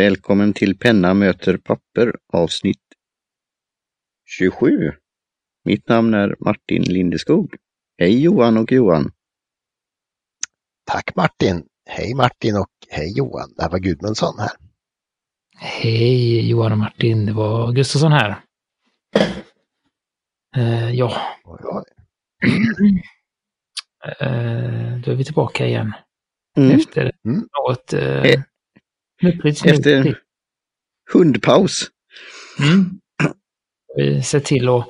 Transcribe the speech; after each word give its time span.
Välkommen 0.00 0.52
till 0.52 0.78
Penna 0.78 1.14
möter 1.14 1.56
papper 1.56 2.14
avsnitt 2.32 2.82
27. 4.26 4.92
Mitt 5.64 5.88
namn 5.88 6.14
är 6.14 6.36
Martin 6.40 6.82
Lindeskog. 6.82 7.54
Hej 7.98 8.22
Johan 8.22 8.56
och 8.56 8.72
Johan. 8.72 9.12
Tack 10.84 11.16
Martin. 11.16 11.66
Hej 11.86 12.14
Martin 12.14 12.56
och 12.56 12.70
hej 12.88 13.12
Johan. 13.16 13.52
Det 13.56 13.62
här 13.62 13.70
var 13.70 13.78
Gudmundsson 13.78 14.38
här. 14.38 14.50
Hej 15.56 16.48
Johan 16.50 16.72
och 16.72 16.78
Martin, 16.78 17.26
det 17.26 17.32
var 17.32 17.72
Gustafsson 17.72 18.12
här. 18.12 18.40
Uh, 20.56 20.94
ja. 20.94 21.22
Oj, 21.44 21.60
oj. 21.64 21.84
Uh, 24.22 25.00
då 25.00 25.10
är 25.10 25.14
vi 25.14 25.24
tillbaka 25.24 25.66
igen. 25.66 25.92
Mm. 26.56 26.70
Efter 26.70 27.12
Mm. 27.24 27.48
något... 27.66 27.94
Uh, 27.94 28.42
efter-. 29.22 30.18
Hundpaus. 31.12 31.90
Mm. 32.60 33.00
Vi 33.96 34.22
ser 34.22 34.40
till 34.40 34.68
att 34.68 34.86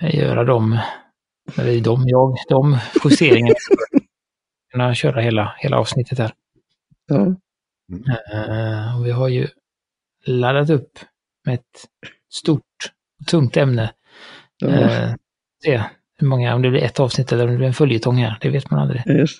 göra 0.00 0.44
de, 0.44 0.78
eller 1.58 1.80
de, 1.80 2.04
jag, 2.06 2.36
de 2.48 2.78
justeringarna 3.04 3.54
kunna 4.72 4.94
köra 4.94 5.20
hela, 5.20 5.54
hela 5.58 5.78
avsnittet 5.78 6.18
här. 6.18 6.32
Ja. 7.06 7.36
Eh, 8.32 8.98
och 8.98 9.06
vi 9.06 9.10
har 9.10 9.28
ju 9.28 9.48
laddat 10.26 10.70
upp 10.70 10.98
med 11.44 11.54
ett 11.54 11.88
stort, 12.30 12.92
tungt 13.26 13.56
ämne. 13.56 13.92
Ja. 14.58 14.68
Uh, 14.68 15.14
se 15.64 15.82
hur 16.18 16.26
många, 16.26 16.54
om 16.54 16.62
det 16.62 16.70
blir 16.70 16.82
ett 16.82 17.00
avsnitt 17.00 17.32
eller 17.32 17.44
om 17.44 17.50
det 17.50 17.56
blir 17.56 17.66
en 17.66 17.74
följetong 17.74 18.16
här, 18.16 18.38
det 18.40 18.50
vet 18.50 18.70
man 18.70 18.80
aldrig. 18.80 19.06
Yes. 19.06 19.30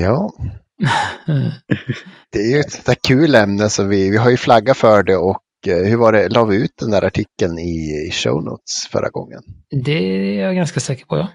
Ja, 0.00 0.32
Eh, 0.40 0.54
det 2.32 2.38
är 2.38 2.50
ju 2.50 2.60
ett 2.60 2.84
där 2.84 2.94
kul 2.94 3.34
ämne 3.34 3.70
så 3.70 3.84
vi, 3.84 4.10
vi 4.10 4.16
har 4.16 4.30
ju 4.30 4.36
flaggat 4.36 4.76
för 4.76 5.02
det 5.02 5.16
och 5.16 5.42
eh, 5.66 5.76
hur 5.76 5.96
var 5.96 6.12
det, 6.12 6.28
la 6.28 6.44
vi 6.44 6.56
ut 6.56 6.76
den 6.76 6.90
där 6.90 7.04
artikeln 7.04 7.58
i, 7.58 8.06
i 8.08 8.10
show 8.12 8.44
notes 8.44 8.86
förra 8.90 9.08
gången? 9.08 9.42
det 9.84 9.92
är 9.92 10.44
jag 10.44 10.54
ganska 10.54 10.80
säker 10.80 11.06
på, 11.06 11.16
ja. 11.16 11.28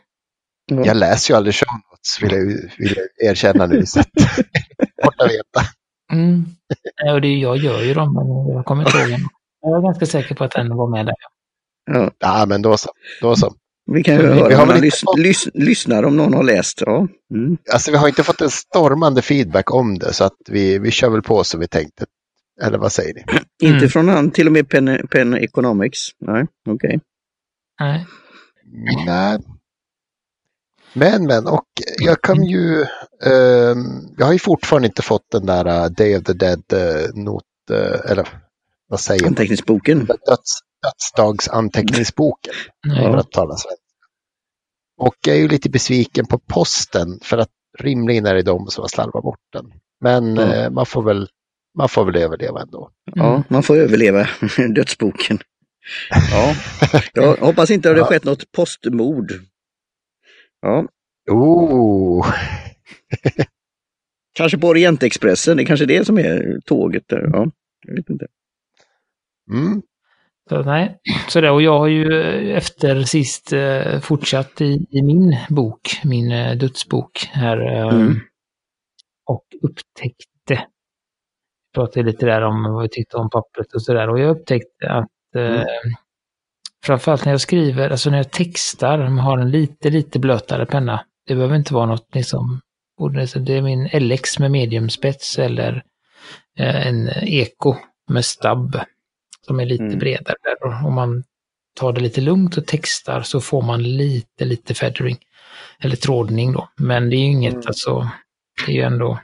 Ja. 0.72 0.86
Jag 0.86 0.98
läser 0.98 1.34
ju 1.34 1.38
aldrig 1.38 1.56
show 1.56 1.67
notes 1.92 2.22
vill 2.22 2.32
jag, 2.32 2.45
vill 2.78 2.95
jag 2.98 3.30
erkänna 3.30 3.66
nu 3.66 3.86
så 3.86 4.00
att 4.00 4.10
borta 5.04 5.28
veta. 5.28 5.62
Mm. 6.12 6.45
Ja, 6.95 7.14
och 7.14 7.22
det, 7.22 7.28
jag 7.28 7.58
gör 7.58 7.82
ju 7.82 7.94
dem, 7.94 8.14
men 8.14 8.56
jag 8.56 8.66
kommer 8.66 8.86
inte 8.86 8.98
ihåg. 8.98 9.20
Jag 9.62 9.78
är 9.78 9.82
ganska 9.82 10.06
säker 10.06 10.36
på 10.36 10.44
att 10.44 10.52
den 10.52 10.76
var 10.76 10.90
med 10.90 11.06
där. 11.06 11.16
Ja. 11.92 12.12
Ja, 12.20 12.45
men 12.48 12.62
då 12.62 12.78
så. 12.78 12.90
Då 13.22 13.36
så. 13.36 13.54
Vi 13.94 14.04
kan 14.04 14.16
ju 14.16 14.22
Vi 14.22 14.28
höra 14.28 14.58
har 14.58 14.66
man 14.66 14.76
inte 14.76 14.86
lys 14.86 15.02
fått- 15.02 15.20
lys 15.20 15.48
lyssnar 15.54 16.04
om 16.04 16.18
någon 16.18 16.34
har 16.34 16.44
läst. 16.44 16.82
Ja. 16.86 17.08
Mm. 17.36 17.58
Alltså 17.73 17.92
vi 17.92 17.98
har 17.98 18.08
inte 18.08 18.23
fått 18.23 18.42
en 18.42 18.50
stormande 18.50 19.22
feedback 19.22 19.73
om 19.73 20.00
det 20.00 20.14
så 20.14 20.23
att 20.23 20.38
vi, 20.50 20.80
vi 20.80 20.92
kör 20.92 21.09
väl 21.09 21.22
på 21.22 21.44
som 21.44 21.59
vi 21.59 21.68
tänkte. 21.68 22.06
Eller 22.62 22.78
vad 22.78 22.92
säger 22.92 23.14
ni? 23.14 23.23
Mm. 23.32 23.44
Inte 23.76 23.90
från 23.90 24.10
han, 24.10 24.32
till 24.32 24.48
och 24.48 24.54
med 24.54 24.70
Pen, 24.70 25.08
Pen 25.12 25.34
Economics. 25.34 26.00
Nej, 26.20 26.45
okej. 26.70 27.00
Nej. 27.80 28.06
Nej. 29.06 29.40
Men, 30.94 31.26
men, 31.26 31.48
och 31.48 31.66
jag 32.00 32.22
kan 32.22 32.44
ju, 32.44 32.82
ehm, 33.26 33.78
jag 34.17 34.26
har 34.26 34.34
ju 34.34 34.40
fortfarande 34.40 34.88
inte 34.88 35.02
fått 35.02 35.32
den 35.32 35.45
där 35.45 35.67
uh, 35.67 35.92
Day 35.92 36.17
of 36.17 36.23
the 36.23 36.34
Dead 36.34 36.64
uh, 36.73 37.23
not, 37.23 37.44
uh, 37.72 38.12
eller 38.12 38.28
vad 38.88 39.00
säger 39.00 39.22
man? 39.22 39.28
Anteckningsboken. 39.28 40.00
Döds, 40.06 40.60
dödsdagsanteckningsboken, 40.84 42.54
Nej. 42.88 43.04
för 43.04 43.17
att 43.17 43.32
tala 43.32 43.56
svenska. 43.56 43.78
Och 45.00 45.16
jag 45.28 45.36
är 45.36 45.39
ju 45.42 45.47
lite 45.47 45.69
besviken 45.69 46.25
på 46.25 46.39
posten 46.39 47.19
för 47.23 47.38
att 47.38 47.50
rimligen 47.80 48.26
är 48.26 48.36
det 48.36 48.42
de 48.42 48.67
som 48.67 48.82
har 48.82 48.87
slarvat 48.87 49.23
bort 49.23 49.39
den. 49.54 49.73
Men 50.02 50.37
eh, 50.37 50.70
man, 50.70 50.86
får 50.86 51.04
väl, 51.04 51.27
man 51.77 51.89
får 51.89 52.05
väl 52.05 52.15
överleva 52.15 52.61
ändå. 52.61 52.92
Ja, 53.15 53.43
man 53.49 53.64
får 53.64 53.77
överleva 53.77 54.27
dödsboken. 54.76 55.39
Ja, 56.32 56.55
jag 57.14 57.36
hoppas 57.37 57.71
inte 57.71 57.89
att 57.89 57.95
det 57.95 58.02
har 58.02 58.08
Ja. 58.08 58.14
skett 58.14 58.23
något 58.23 58.52
postmord. 58.52 59.32
Ja, 60.61 60.86
Oh, 61.31 62.27
kanske 64.33 64.58
på 64.58 64.67
Orientexpressen. 64.67 65.58
Det 65.58 65.64
är 65.64 65.66
kanske 65.66 65.86
det 65.86 66.05
som 66.05 66.17
är 66.17 66.60
tåget 66.66 67.04
där. 67.08 67.30
Ja, 67.33 67.52
jag 67.87 67.95
vet 67.95 68.10
inte. 68.10 68.27
mm. 69.52 69.81
Så, 70.49 70.64
nej. 70.64 70.98
Så 71.30 71.42
det, 71.42 71.49
och 71.52 71.61
jag 71.61 71.80
har 71.80 71.87
ju 71.87 72.21
eh, 72.21 72.58
efter 72.58 73.04
sist 73.04 73.54
eh, 73.54 73.99
fortsatt 73.99 74.61
i, 74.61 74.86
i 74.89 75.02
min 75.02 75.37
bok, 75.49 75.82
min 76.04 76.32
eh, 76.32 76.55
dödsbok 76.58 77.30
här. 77.32 77.76
Eh, 77.76 77.87
Mm. 77.89 78.15
Och 79.26 79.45
upptäckte, 79.61 80.54
jag 80.54 80.61
pratade 81.76 82.05
lite 82.05 82.26
där 82.26 82.42
om 82.42 82.64
vad 82.73 82.82
vi 82.83 82.89
tyckte 82.89 83.17
om 83.17 83.30
pappret 83.30 83.73
och 83.73 83.82
sådär. 83.82 84.10
Och 84.10 84.20
jag 84.20 84.30
upptäckte 84.30 84.89
att 84.89 85.36
eh, 85.36 85.43
Mm. 85.43 85.65
framförallt 86.86 87.26
när 87.26 87.33
jag 87.33 87.42
skriver, 87.42 87.89
alltså 87.89 88.10
när 88.10 88.17
jag 88.17 88.31
textar, 88.31 88.98
har 88.99 89.37
en 89.37 89.52
lite, 89.52 89.89
lite 89.89 90.20
blötare 90.20 90.66
penna. 90.66 91.05
Det 91.27 91.36
behöver 91.36 91.55
inte 91.55 91.73
vara 91.73 91.86
något 91.86 92.16
liksom, 92.16 92.61
det 93.39 93.54
är 93.54 93.61
min 93.61 93.89
LX 93.93 94.39
med 94.39 94.52
mediumspets 94.52 95.39
eller 95.39 95.83
eh, 96.58 96.87
en 96.87 97.10
Eko 97.21 97.76
med 98.10 98.26
stabb 98.26 98.80
som 99.49 99.60
är 99.60 99.65
lite 99.65 99.83
Mm. 99.83 99.99
bredare. 99.99 100.36
Och 100.61 100.87
Om 100.87 100.93
man 100.93 101.23
tar 101.80 101.93
det 101.93 102.02
lite 102.02 102.21
lugnt 102.21 102.58
och 102.58 102.65
textar 102.65 103.21
så 103.21 103.42
får 103.42 103.61
man 103.61 103.83
lite, 103.83 104.45
lite 104.45 104.73
feathering. 104.73 105.17
Eller 105.80 105.95
trådning 105.95 106.54
då. 106.54 106.70
Men 106.77 107.10
det 107.10 107.15
är 107.15 107.17
ju 107.20 107.26
inget, 107.32 107.54
Mm. 107.54 107.64
alltså, 107.67 108.10
det 108.65 108.71
är 108.71 108.76
ju 108.76 108.82
ändå 108.82 109.20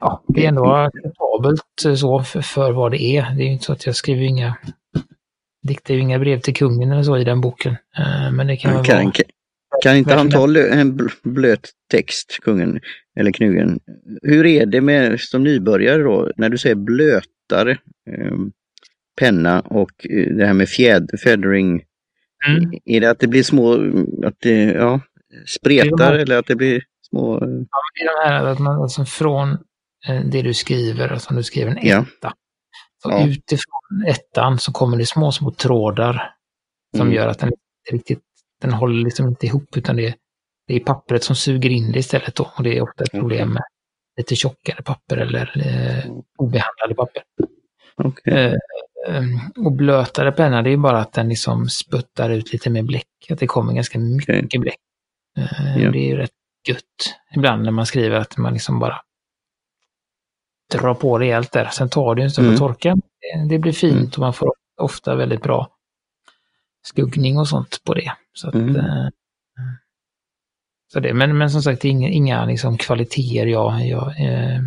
Ja, 0.00 0.24
det 0.28 0.44
är 0.44 0.48
ändå 0.48 0.72
acceptabelt 0.72 1.84
eh, 1.86 1.94
så 1.94 2.22
för, 2.22 2.40
för 2.40 2.72
vad 2.72 2.90
det 2.92 3.02
är. 3.02 3.22
Det 3.36 3.42
är 3.42 3.46
ju 3.46 3.52
inte 3.52 3.64
så 3.64 3.72
att 3.72 3.86
jag 3.86 3.96
skriver 3.96 4.22
inga 4.22 4.56
diktar 5.62 5.94
ju 5.94 6.00
inga 6.00 6.18
brev 6.18 6.40
till 6.40 6.54
kungen 6.54 6.92
eller 6.92 7.02
så 7.02 7.16
i 7.18 7.24
den 7.24 7.40
boken. 7.40 7.76
Eh, 7.98 8.32
Men 8.32 8.46
det 8.46 8.56
kan 8.56 8.74
väl 8.74 8.84
Kan, 8.84 8.96
vara... 9.04 9.12
kan, 9.12 9.24
kan 9.82 9.96
inte 9.96 10.14
han 10.14 10.30
ta 10.30 10.44
en 10.58 10.98
bl- 11.00 11.10
blöt 11.22 11.70
text, 11.90 12.38
kungen 12.42 12.80
eller 13.20 13.32
knugen? 13.32 13.80
Hur 14.22 14.46
är 14.46 14.66
det 14.66 14.80
med 14.80 15.20
som 15.20 15.44
nybörjare 15.44 16.02
då, 16.02 16.30
när 16.36 16.48
du 16.48 16.58
säger 16.58 16.74
blötare 16.76 17.22
eh, 17.60 18.32
penna 19.18 19.60
och 19.60 20.06
eh, 20.10 20.34
det 20.36 20.46
här 20.46 20.54
med 20.54 20.68
fjäd, 20.68 21.10
feathering, 21.24 21.82
Mm. 22.48 22.72
är 22.84 23.00
det 23.00 23.10
att 23.10 23.18
det 23.20 23.26
blir 23.28 23.42
små, 23.42 23.72
att 24.26 24.34
det 24.40 24.62
ja, 24.64 25.00
spretar 25.46 26.12
Det 26.12 26.22
eller 26.22 26.38
att 26.38 26.46
det 26.46 26.54
blir 26.56 26.82
små... 27.08 27.34
Ja, 27.40 27.46
det 27.94 28.00
är 28.04 28.24
de 28.24 28.28
här 28.28 28.44
att 28.44 28.58
man 28.58 28.82
alltså 28.82 29.04
från 29.04 29.50
eh, 30.08 30.20
det 30.24 30.42
du 30.42 30.54
skriver, 30.54 31.08
alltså 31.08 31.30
om 31.30 31.36
du 31.36 31.42
skriver 31.42 31.70
en 31.70 31.78
Ja. 31.88 32.00
etta. 32.16 32.32
Så 33.02 33.10
Ja. 33.10 33.26
utifrån 33.28 34.04
ettan 34.06 34.58
så 34.58 34.72
kommer 34.72 34.96
det 34.96 35.06
små, 35.06 35.32
små 35.32 35.50
trådar 35.50 36.34
som 36.96 37.06
Mm. 37.06 37.14
gör 37.14 37.28
att 37.28 37.38
den 37.38 37.48
inte 37.48 37.96
riktigt, 37.96 38.22
den 38.60 38.72
håller 38.72 39.04
liksom 39.04 39.28
inte 39.28 39.46
ihop 39.46 39.76
utan 39.76 39.96
det 39.96 40.06
är, 40.06 40.14
det 40.66 40.74
är 40.74 40.80
pappret 40.80 41.22
som 41.24 41.36
suger 41.36 41.70
in 41.70 41.92
det 41.92 41.98
istället 41.98 42.34
då. 42.34 42.50
Och 42.56 42.62
det 42.64 42.76
är 42.76 42.82
ofta 42.82 43.04
ett 43.04 43.10
problem 43.12 43.48
med 43.52 43.62
lite 44.16 44.36
tjockare 44.36 44.82
papper 44.82 45.16
eller 45.16 45.52
eh, 45.66 46.04
Mm. 46.06 46.22
obehandlade 46.38 46.94
papper. 46.96 47.22
okej. 47.96 48.34
Eh, 48.34 48.52
eh, 49.16 49.24
och 49.66 49.72
blötare 49.72 50.32
penna, 50.32 50.62
det 50.62 50.70
är 50.70 50.76
bara 50.76 50.98
att 50.98 51.12
den 51.12 51.28
liksom 51.28 51.68
sputtar 51.68 52.30
ut 52.30 52.52
lite 52.52 52.70
mer 52.70 52.82
bläck. 52.82 53.06
Att 53.30 53.38
det 53.38 53.46
kommer 53.46 53.72
ganska 53.72 53.98
mycket 53.98 54.44
Okej. 54.44 54.60
bläck. 54.60 54.78
Eh, 55.38 55.82
Ja. 55.82 55.90
Det 55.90 55.98
är 55.98 56.08
ju 56.08 56.16
rätt 56.16 56.30
gött 56.68 57.14
ibland 57.36 57.62
när 57.62 57.70
man 57.70 57.86
skriver 57.86 58.16
att 58.20 58.36
man 58.36 58.52
liksom 58.52 58.78
bara 58.78 59.00
drar 60.72 60.94
på 60.94 61.18
rejält 61.18 61.52
där. 61.52 61.68
Sen 61.68 61.88
tar 61.88 62.14
det 62.14 62.22
en 62.22 62.30
stund 62.30 62.46
Mm. 62.46 62.54
att 62.54 62.60
torka. 62.60 62.94
Det, 63.20 63.48
det 63.48 63.58
blir 63.58 63.72
fint 63.72 64.14
och 64.14 64.20
man 64.20 64.32
får 64.32 64.52
ofta 64.80 65.14
väldigt 65.14 65.42
bra 65.42 65.68
skuggning 66.82 67.38
och 67.38 67.48
sånt 67.48 67.80
på 67.84 67.94
det. 67.94 68.12
Så 68.32 68.48
att, 68.48 68.54
Mm. 68.54 69.10
Eh, 70.94 71.00
så 71.00 71.00
det, 71.00 71.14
men, 71.14 71.38
men 71.38 71.50
som 71.50 71.62
sagt, 71.62 71.82
det 71.82 71.88
är 71.88 71.92
inga, 71.92 72.08
inga 72.08 72.44
liksom 72.44 72.78
kvaliteter 72.78 73.46
jag, 73.46 73.86
jag 73.86 74.08
eh, 74.20 74.60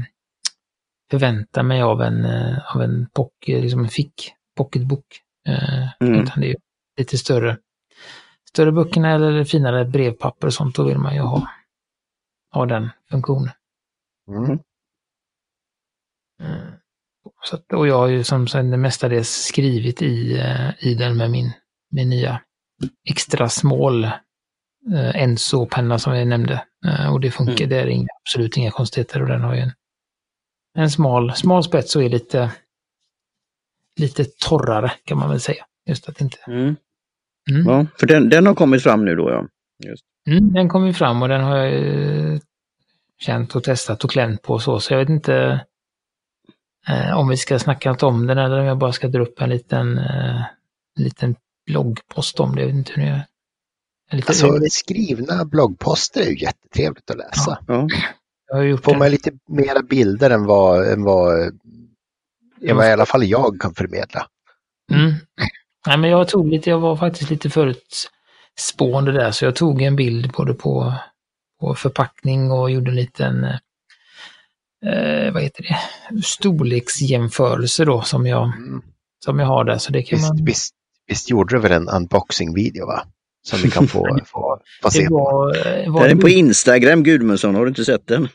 förväntar 1.11 1.63
mig 1.63 1.81
av 1.81 2.01
en, 2.01 2.25
eh, 2.25 2.75
av 2.75 2.81
en, 2.81 3.07
pock, 3.13 3.47
liksom 3.47 3.79
en 3.79 3.89
fick 3.89 4.33
pocketbok. 4.57 5.05
Eh, 5.47 5.87
Mm. 5.99 6.23
Utan 6.23 6.41
det 6.41 6.49
är 6.49 6.55
lite 6.97 7.17
större, 7.17 7.57
större 8.49 8.71
böckerna 8.71 9.11
eller 9.11 9.43
finare 9.43 9.85
brevpapper 9.85 10.47
och 10.47 10.53
sånt, 10.53 10.75
då 10.75 10.83
vill 10.83 10.97
man 10.97 11.15
ju 11.15 11.21
ha, 11.21 11.47
ha 12.53 12.65
den 12.65 12.89
funktionen. 13.09 13.51
Mm. 14.27 14.59
Mm. 16.41 16.73
Så 17.43 17.55
att, 17.55 17.73
och 17.73 17.87
jag 17.87 17.97
har 17.97 18.07
ju 18.07 18.23
som 18.23 18.47
sagt 18.47 18.65
mestadels 18.65 19.29
skrivit 19.29 20.01
i, 20.01 20.37
eh, 20.37 20.87
i 20.87 20.95
den 20.95 21.17
med 21.17 21.31
min, 21.31 21.51
min 21.91 22.09
nya 22.09 22.41
extra 23.09 23.49
small 23.49 24.03
eh, 24.03 24.11
Enso-penna 24.93 25.99
som 25.99 26.15
jag 26.15 26.27
nämnde. 26.27 26.63
Eh, 26.85 27.13
och 27.13 27.19
det 27.21 27.31
funkar, 27.31 27.65
Mm. 27.65 27.69
det 27.69 27.75
är 27.81 27.87
inga, 27.87 28.07
absolut 28.23 28.57
inga 28.57 28.71
konstigheter 28.71 29.21
och 29.21 29.27
den 29.27 29.41
har 29.41 29.55
ju 29.55 29.61
en, 29.61 29.71
en 30.77 30.89
smal, 30.91 31.33
smal 31.35 31.63
spets 31.63 31.95
och 31.95 32.03
är 32.03 32.09
lite, 32.09 32.51
lite 33.99 34.25
torrare 34.47 34.91
kan 35.05 35.17
man 35.17 35.29
väl 35.29 35.39
säga. 35.39 35.65
Just 35.89 36.09
att 36.09 36.21
inte... 36.21 36.37
Mm. 36.47 36.75
Mm. 37.49 37.65
Ja, 37.67 37.85
för 37.99 38.07
den, 38.07 38.29
den 38.29 38.45
har 38.45 38.55
kommit 38.55 38.83
fram 38.83 39.05
nu 39.05 39.15
då 39.15 39.29
ja. 39.29 39.45
Mm, 40.29 40.53
den 40.53 40.69
kom 40.69 40.87
ju 40.87 40.93
fram 40.93 41.21
och 41.21 41.27
den 41.27 41.41
har 41.43 41.57
jag 41.57 41.73
eh, 42.33 42.39
känt 43.19 43.55
och 43.55 43.63
testat 43.63 44.03
och 44.03 44.11
klämt 44.11 44.41
på 44.41 44.53
och 44.53 44.61
så, 44.61 44.79
så 44.79 44.93
jag 44.93 44.99
vet 44.99 45.09
inte. 45.09 45.65
Eh, 46.89 47.17
om 47.17 47.27
vi 47.27 47.37
ska 47.37 47.59
snacka 47.59 47.89
något 47.91 48.03
om 48.03 48.27
den 48.27 48.37
eller 48.37 48.59
om 48.59 48.65
jag 48.65 48.77
bara 48.77 48.91
ska 48.91 49.07
dra 49.07 49.21
upp 49.21 49.41
en 49.41 49.49
liten, 49.49 49.97
eh, 49.97 50.41
liten 50.95 51.35
bloggpost 51.65 52.39
om 52.39 52.55
det. 52.55 52.61
Jag 52.61 52.67
vet 52.67 52.75
inte 52.75 52.91
hur 52.95 53.01
ni 53.03 53.09
gör. 53.09 53.21
Lite, 54.11 54.27
Alltså 54.27 54.59
skrivna 54.71 55.45
bloggposter 55.45 56.21
är 56.21 56.25
ju 56.25 56.37
jättetrevligt 56.39 57.11
att 57.11 57.17
läsa. 57.17 57.59
Ja. 57.67 57.87
jag 58.47 58.55
har 58.57 58.63
gjort 58.63 58.83
Får 58.83 58.91
det. 58.93 58.97
man 58.99 59.11
lite 59.11 59.31
mera 59.49 59.81
bilder 59.81 60.29
än 60.29 60.45
vad, 60.45 60.87
än 60.91 61.03
vad, 61.03 61.39
än 62.61 62.75
vad 62.77 62.87
i 62.87 62.91
alla 62.91 63.05
fall 63.05 63.23
jag 63.23 63.59
kan 63.61 63.73
förmedla. 63.73 64.27
Mm. 64.93 65.13
Nej, 65.87 65.97
men 65.97 66.09
jag 66.09 66.27
tog 66.27 66.49
lite, 66.49 66.69
jag 66.69 66.79
var 66.79 66.95
faktiskt 66.97 67.29
lite 67.29 67.49
förutspående 67.49 69.11
där, 69.11 69.31
så 69.31 69.45
jag 69.45 69.55
tog 69.55 69.81
en 69.81 69.95
bild 69.95 70.31
både 70.31 70.53
på, 70.53 70.93
på 71.59 71.75
förpackning 71.75 72.51
och 72.51 72.71
gjorde 72.71 72.91
en 72.91 72.95
liten, 72.95 73.43
eh, 74.85 75.33
vad 75.33 75.43
heter 75.43 75.63
det, 75.63 75.77
storleksjämförelse 76.23 77.85
då 77.85 78.01
som 78.01 78.25
jag, 78.27 78.43
Mm. 78.57 78.81
som 79.25 79.39
jag 79.39 79.47
har 79.47 79.63
där. 79.63 79.77
Så 79.77 79.91
det 79.91 80.01
kan 80.03 80.19
Visst, 80.19 80.29
man... 80.33 80.45
visst, 80.45 80.73
visst 81.07 81.29
gjorde 81.29 81.55
du 81.55 81.61
väl 81.61 81.71
en 81.71 81.89
unboxing-video 81.89 82.85
va? 82.85 83.03
Som 83.47 83.59
vi 83.63 83.71
kan 83.71 83.87
få, 83.87 84.17
få, 84.25 84.59
få 84.83 84.89
se 84.89 85.07
var, 85.09 85.67
eh, 85.67 85.91
var 85.91 86.01
Den 86.01 86.11
är 86.11 86.15
det 86.15 86.21
på 86.21 86.29
Instagram, 86.29 87.03
Gudmundsson. 87.03 87.55
Har 87.55 87.61
du 87.61 87.69
inte 87.69 87.85
sett 87.85 88.07
den? 88.07 88.27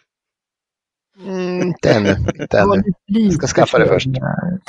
Mm, 1.27 1.63
inte 1.69 1.91
ännu. 1.91 2.11
Inte 2.11 2.93
lite 3.09 3.35
ska 3.35 3.47
skaffa 3.47 3.79
det 3.79 3.89
först. 3.89 4.07
eh, 4.07 4.13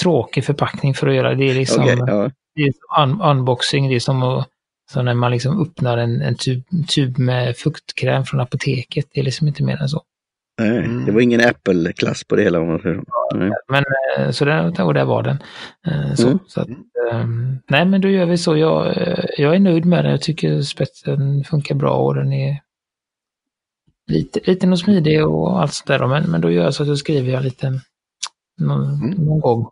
Tråkig 0.01 0.45
förpackning 0.45 0.94
för 0.94 1.07
att 1.07 1.16
göra. 1.16 1.36
Det 1.36 1.50
är 1.50 1.54
liksom 1.54 1.84
Okej, 1.84 1.98
ja. 2.07 2.31
det 2.56 2.62
är 2.62 2.72
som 2.72 3.22
un 3.22 3.22
unboxing, 3.22 3.90
det 3.90 3.95
är 3.95 4.00
som 4.00 4.24
att 4.24 4.50
så 4.92 5.01
när 5.01 5.13
man 5.13 5.31
liksom 5.31 5.62
öppnar 5.62 5.98
en, 5.98 6.22
en 6.22 6.36
tub, 6.36 6.63
tub 6.88 7.18
med 7.18 7.57
fuktkräm 7.57 8.25
från 8.25 8.40
apoteket. 8.40 9.06
Det 9.13 9.19
är 9.19 9.24
liksom 9.24 9.48
inte 9.48 9.63
mer 9.63 9.81
än 9.81 9.90
så. 9.90 10.01
Nej, 10.62 10.78
Mm. 10.78 11.06
det 11.06 11.12
var 11.12 11.22
ingen 11.22 11.42
Apple-klass 11.42 12.24
på 12.24 12.36
det 12.36 12.44
hela. 12.44 12.60
om 12.60 12.68
man 12.68 12.80
säger 12.80 12.96
så. 12.96 13.04
Men 13.68 13.84
eh, 14.18 14.32
så 14.32 14.46
där, 14.46 14.84
och 14.86 14.94
där 14.94 15.06
var 15.06 15.24
den. 15.24 15.38
Eh, 15.88 16.14
Så, 16.16 16.28
Mm. 16.28 16.40
så 16.48 16.62
att, 16.62 16.70
eh, 16.70 17.26
nej 17.70 17.86
men 17.86 18.02
då 18.02 18.08
gör 18.10 18.26
vi 18.26 18.38
så. 18.38 18.58
Jag, 18.58 18.98
eh, 18.98 19.26
jag 19.38 19.56
är 19.56 19.60
nöjd 19.60 19.86
med 19.86 20.06
den. 20.06 20.12
Jag 20.12 20.22
tycker 20.22 20.62
spetsen 20.62 21.44
funkar 21.44 21.76
bra 21.76 21.92
och 21.96 22.16
den 22.16 22.34
är 22.34 22.60
lite, 24.12 24.40
liten 24.44 24.72
och 24.72 24.80
smidig 24.80 25.28
och 25.28 25.62
allt 25.62 25.74
sånt 25.74 25.88
där. 25.88 26.08
Men, 26.08 26.32
men 26.32 26.42
då 26.42 26.52
gör 26.52 26.64
jag 26.64 26.74
så 26.74 26.84
att 26.84 26.90
då 26.90 26.96
skriver 26.96 27.32
jag 27.32 27.44
lite 27.44 27.80
någon, 28.62 28.94
Mm. 29.04 29.10
någon 29.10 29.40
gång. 29.40 29.70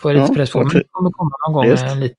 Får 0.00 0.12
jag 0.12 0.20
lite 0.20 0.32
Ja, 0.32 0.36
press 0.36 0.52
på. 0.52 0.58
Men 0.58 0.66
okej. 0.66 0.80
det 0.80 0.88
kommer 0.90 1.10
komma 1.10 1.30
någon 1.46 1.54
gång 1.54 1.66
Just. 1.66 1.96
lite, 1.96 2.14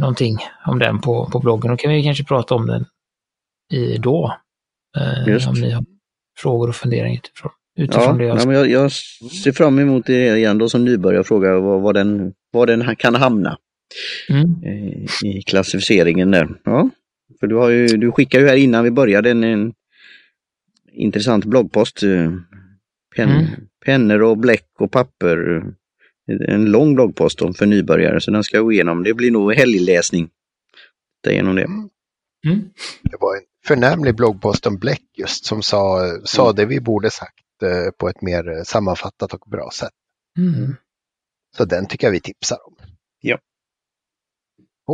någonting 0.00 0.38
om 0.66 0.78
den 0.78 1.00
på, 1.00 1.26
på 1.30 1.38
bloggen. 1.38 1.70
Då 1.70 1.76
kan 1.76 1.90
vi 1.92 2.02
kanske 2.02 2.24
prata 2.24 2.54
om 2.54 2.66
den 2.66 2.84
i 3.72 3.98
då. 3.98 4.36
Just. 5.26 5.48
om 5.48 5.54
ni 5.54 5.70
har 5.70 5.84
frågor 6.36 6.68
och 6.68 6.76
funderingar 6.76 7.18
utifrån, 7.18 7.50
utifrån 7.78 8.04
Ja, 8.04 8.12
det 8.12 8.24
jag 8.24 8.40
ja, 8.40 8.46
men 8.46 8.56
jag, 8.56 8.70
jag 8.70 8.92
ser 9.42 9.52
fram 9.52 9.78
emot 9.78 10.06
det 10.06 10.36
igen 10.36 10.58
då 10.58 10.68
som 10.68 10.84
nybörjare 10.84 11.24
fråga 11.24 11.60
var, 11.60 11.80
var, 11.80 11.92
den, 11.92 12.32
var 12.52 12.66
den 12.66 12.96
kan 12.96 13.14
hamna 13.14 13.58
mm. 14.28 14.54
eh, 14.64 15.04
i 15.24 15.42
klassificeringen 15.46 16.30
där. 16.30 16.48
Ja, 16.64 16.90
för 17.40 17.46
du, 17.46 17.54
har 17.54 17.68
ju, 17.70 17.86
du 17.86 18.12
skickade 18.12 18.44
ju 18.44 18.48
här 18.50 18.56
innan 18.56 18.84
vi 18.84 18.90
började 18.90 19.30
en, 19.30 19.44
en 19.44 19.72
intressant 20.92 21.44
bloggpost. 21.44 22.02
eh, 22.02 22.32
Pen, 23.16 23.30
Mm. 23.30 23.46
Pennor 23.84 24.22
och 24.22 24.38
bläck 24.38 24.68
och 24.78 24.90
papper. 24.92 25.62
En 26.48 26.64
lång 26.70 26.94
bloggpost 26.94 27.42
om 27.42 27.54
för 27.54 27.66
nybörjare 27.66 28.20
så 28.20 28.30
den 28.30 28.44
ska 28.44 28.56
jag 28.56 28.64
gå 28.64 28.72
igenom. 28.72 29.02
Det 29.02 29.14
blir 29.14 29.30
nog 29.30 29.54
helgläsning. 29.54 30.28
Det 31.22 31.30
är 31.30 31.34
Genom 31.34 31.56
det. 31.56 31.62
Mm. 31.62 32.60
Det 33.02 33.16
var 33.20 33.36
en 33.36 33.42
förnämlig 33.66 34.16
bloggpost 34.16 34.66
om 34.66 34.78
bläck 34.78 35.02
just 35.16 35.44
som 35.46 35.62
sa, 35.62 36.00
sa 36.24 36.42
Mm. 36.44 36.56
det 36.56 36.66
vi 36.66 36.80
borde 36.80 37.10
sagt 37.10 37.62
eh, 37.62 37.90
på 37.98 38.08
ett 38.08 38.22
mer 38.22 38.48
eh, 38.58 38.62
sammanfattat 38.62 39.34
och 39.34 39.50
bra 39.50 39.70
sätt. 39.74 39.90
Mm. 40.38 40.76
Så 41.56 41.64
den 41.64 41.86
tycker 41.86 42.06
jag 42.06 42.12
vi 42.12 42.20
tipsar 42.20 42.58
om. 42.66 42.74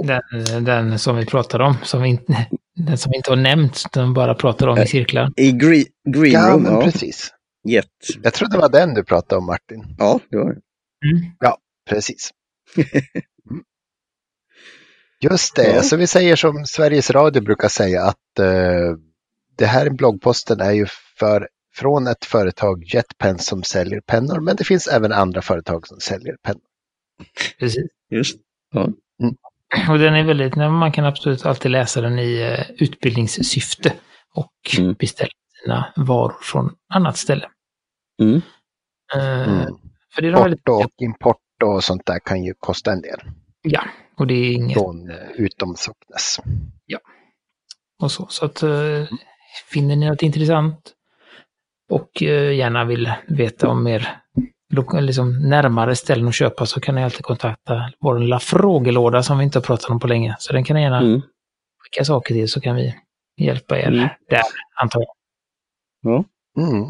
Den, 0.06 0.64
den 0.64 0.98
som 0.98 1.16
vi 1.16 1.26
pratade 1.26 1.64
om, 1.64 1.74
som 1.82 2.02
vi 2.02 2.08
inte, 2.08 2.46
den 2.76 2.98
som 2.98 3.10
vi 3.10 3.16
inte 3.16 3.30
har 3.30 3.36
nämnt, 3.36 3.84
den 3.92 4.14
bara 4.14 4.34
pratar 4.34 4.66
om 4.68 4.78
i 4.78 4.86
cirklar. 4.86 5.30
I 5.36 5.52
green, 5.52 5.84
green 6.08 6.32
Ja, 6.32 6.50
room, 6.50 6.64
ja. 6.64 6.82
precis. 6.82 7.30
Jet. 7.68 7.86
Jag 8.22 8.34
tror 8.34 8.48
det 8.48 8.58
var 8.58 8.68
den 8.68 8.94
du 8.94 9.04
pratade 9.04 9.38
om 9.38 9.46
Martin. 9.46 9.94
Ja, 9.98 10.20
det 10.30 10.36
var 10.36 10.44
det. 10.52 10.60
Mm. 11.10 11.32
Precis. 11.90 12.30
Mm. 15.22 15.32
Just 15.32 15.56
det, 15.56 15.74
Ja. 15.74 15.82
så 15.82 15.96
vi 15.96 16.06
säger 16.06 16.36
som 16.36 16.64
Sveriges 16.66 17.10
Radio 17.10 17.42
brukar 17.42 17.68
säga 17.68 18.02
att 18.02 18.38
eh, 18.38 18.96
det 19.58 19.66
här 19.66 19.90
bloggposten 19.90 20.60
är 20.60 20.72
ju 20.72 20.86
för, 21.18 21.48
från 21.74 22.06
ett 22.06 22.24
företag 22.24 22.84
Jetpen 22.94 23.38
som 23.38 23.62
säljer 23.62 24.00
pennor, 24.00 24.40
men 24.40 24.56
det 24.56 24.64
finns 24.64 24.86
även 24.88 25.12
andra 25.12 25.42
företag 25.42 25.86
som 25.86 26.00
säljer 26.00 26.36
pennor. 26.42 26.62
Precis. 27.58 27.84
Just. 28.10 28.36
Och 29.88 29.98
den 29.98 30.14
är 30.14 30.24
väldigt, 30.24 30.56
man 30.56 30.92
kan 30.92 31.04
absolut 31.04 31.46
alltid 31.46 31.70
läsa 31.70 32.00
den 32.00 32.18
i 32.18 32.40
eh, 32.40 32.70
utbildningssyfte 32.82 33.92
och 34.34 34.50
Mm. 34.78 34.94
beställa 34.98 35.30
sina 35.62 35.92
varor 35.96 36.34
från 36.42 36.74
annat 36.94 37.16
ställe. 37.16 37.48
Mm. 38.22 38.40
Eh, 39.16 39.48
Mm. 39.48 39.74
För 40.14 40.22
det 40.22 40.28
är 40.28 40.32
de 40.32 40.42
väldigt, 40.42 40.68
och 40.68 40.90
import 41.02 41.36
och 41.64 41.84
sånt 41.84 42.06
där 42.06 42.18
kan 42.18 42.44
ju 42.44 42.54
kosta 42.58 42.92
en 42.92 43.00
del 43.00 43.20
ja, 43.62 43.82
och 44.20 44.26
det 44.26 44.34
är 44.34 44.52
inget 44.52 44.74
från 44.78 45.10
eh, 45.10 45.16
utom 45.34 45.76
Socknes. 45.76 46.40
och 48.02 48.10
så. 48.12 48.26
Så 48.28 48.44
att 48.44 48.62
eh, 48.62 49.04
finner 49.72 49.96
ni 49.96 50.08
något 50.08 50.22
intressant 50.22 50.92
och 51.90 52.22
eh, 52.22 52.52
gärna 52.56 52.84
vill 52.84 53.12
veta 53.28 53.68
om 53.68 53.84
mer 53.84 54.16
liksom 55.00 55.48
närmare 55.48 55.96
ställen 55.96 56.28
att 56.28 56.34
köpa 56.34 56.66
så 56.66 56.80
kan 56.80 56.94
ni 56.94 57.04
alltid 57.04 57.22
kontakta 57.24 57.92
vår 58.00 58.18
lilla 58.18 58.38
frågelåda 58.40 59.22
som 59.22 59.38
vi 59.38 59.44
inte 59.44 59.58
har 59.58 59.62
pratat 59.62 59.90
om 59.90 60.00
på 60.00 60.06
länge. 60.06 60.36
Så 60.38 60.52
den 60.52 60.64
kan 60.64 60.74
ni 60.76 60.82
gärna 60.82 61.00
Mm. 61.00 61.20
skicka 61.82 62.04
saker 62.04 62.34
till 62.34 62.48
så 62.48 62.60
kan 62.60 62.76
vi 62.76 62.94
hjälpa 63.40 63.78
er 63.78 63.88
Mm. 63.88 64.08
där, 64.28 64.42
antar 64.82 65.00
jag. 65.00 65.14
Ja. 66.02 66.24
Mm. 66.62 66.84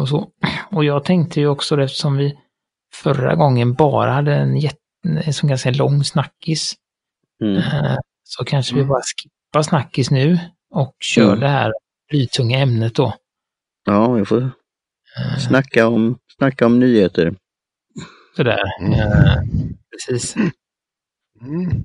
Och, 0.00 0.08
så. 0.08 0.28
och 0.72 0.84
jag 0.84 1.04
tänkte 1.04 1.40
ju 1.40 1.48
också 1.48 1.80
eftersom 1.82 2.16
vi 2.16 2.38
förra 2.94 3.34
gången 3.34 3.74
bara 3.74 4.10
hade 4.12 4.34
en, 4.34 4.56
jätte, 4.56 4.78
sån 5.32 5.48
ganska 5.48 5.70
lång 5.70 6.04
snackis 6.04 6.74
Mm. 7.42 7.56
eh, 7.56 7.96
så 8.24 8.44
kanske 8.44 8.74
vi 8.74 8.80
Mm. 8.80 8.88
bara 8.88 9.02
skippar 9.02 9.62
snackis 9.62 10.10
nu 10.10 10.38
och 10.70 10.96
kör 11.00 11.28
Mm. 11.28 11.40
det 11.40 11.48
här 11.48 11.72
blytunga 12.10 12.58
ämnet 12.58 12.94
då. 12.94 13.14
Ja, 13.84 14.12
vi 14.12 14.24
får 14.24 14.50
Eh, 15.18 15.38
snacka 15.38 15.86
om, 15.88 16.18
snacka 16.38 16.66
om 16.66 16.80
nyheter. 16.80 17.34
Sådär. 18.36 18.60
Mm. 18.80 18.92
Eh, 18.92 19.36
precis. 19.90 20.36
Mm. 21.40 21.84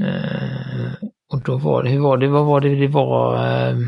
Eh, 0.00 0.92
och 1.32 1.42
då 1.42 1.58
var 1.58 1.82
det, 1.82 1.90
hur 1.90 1.98
var 2.00 2.16
det, 2.16 2.28
vad 2.28 2.46
var 2.46 2.60
det 2.60 2.74
det 2.74 2.88
var? 2.88 3.36
Eh, 3.46 3.78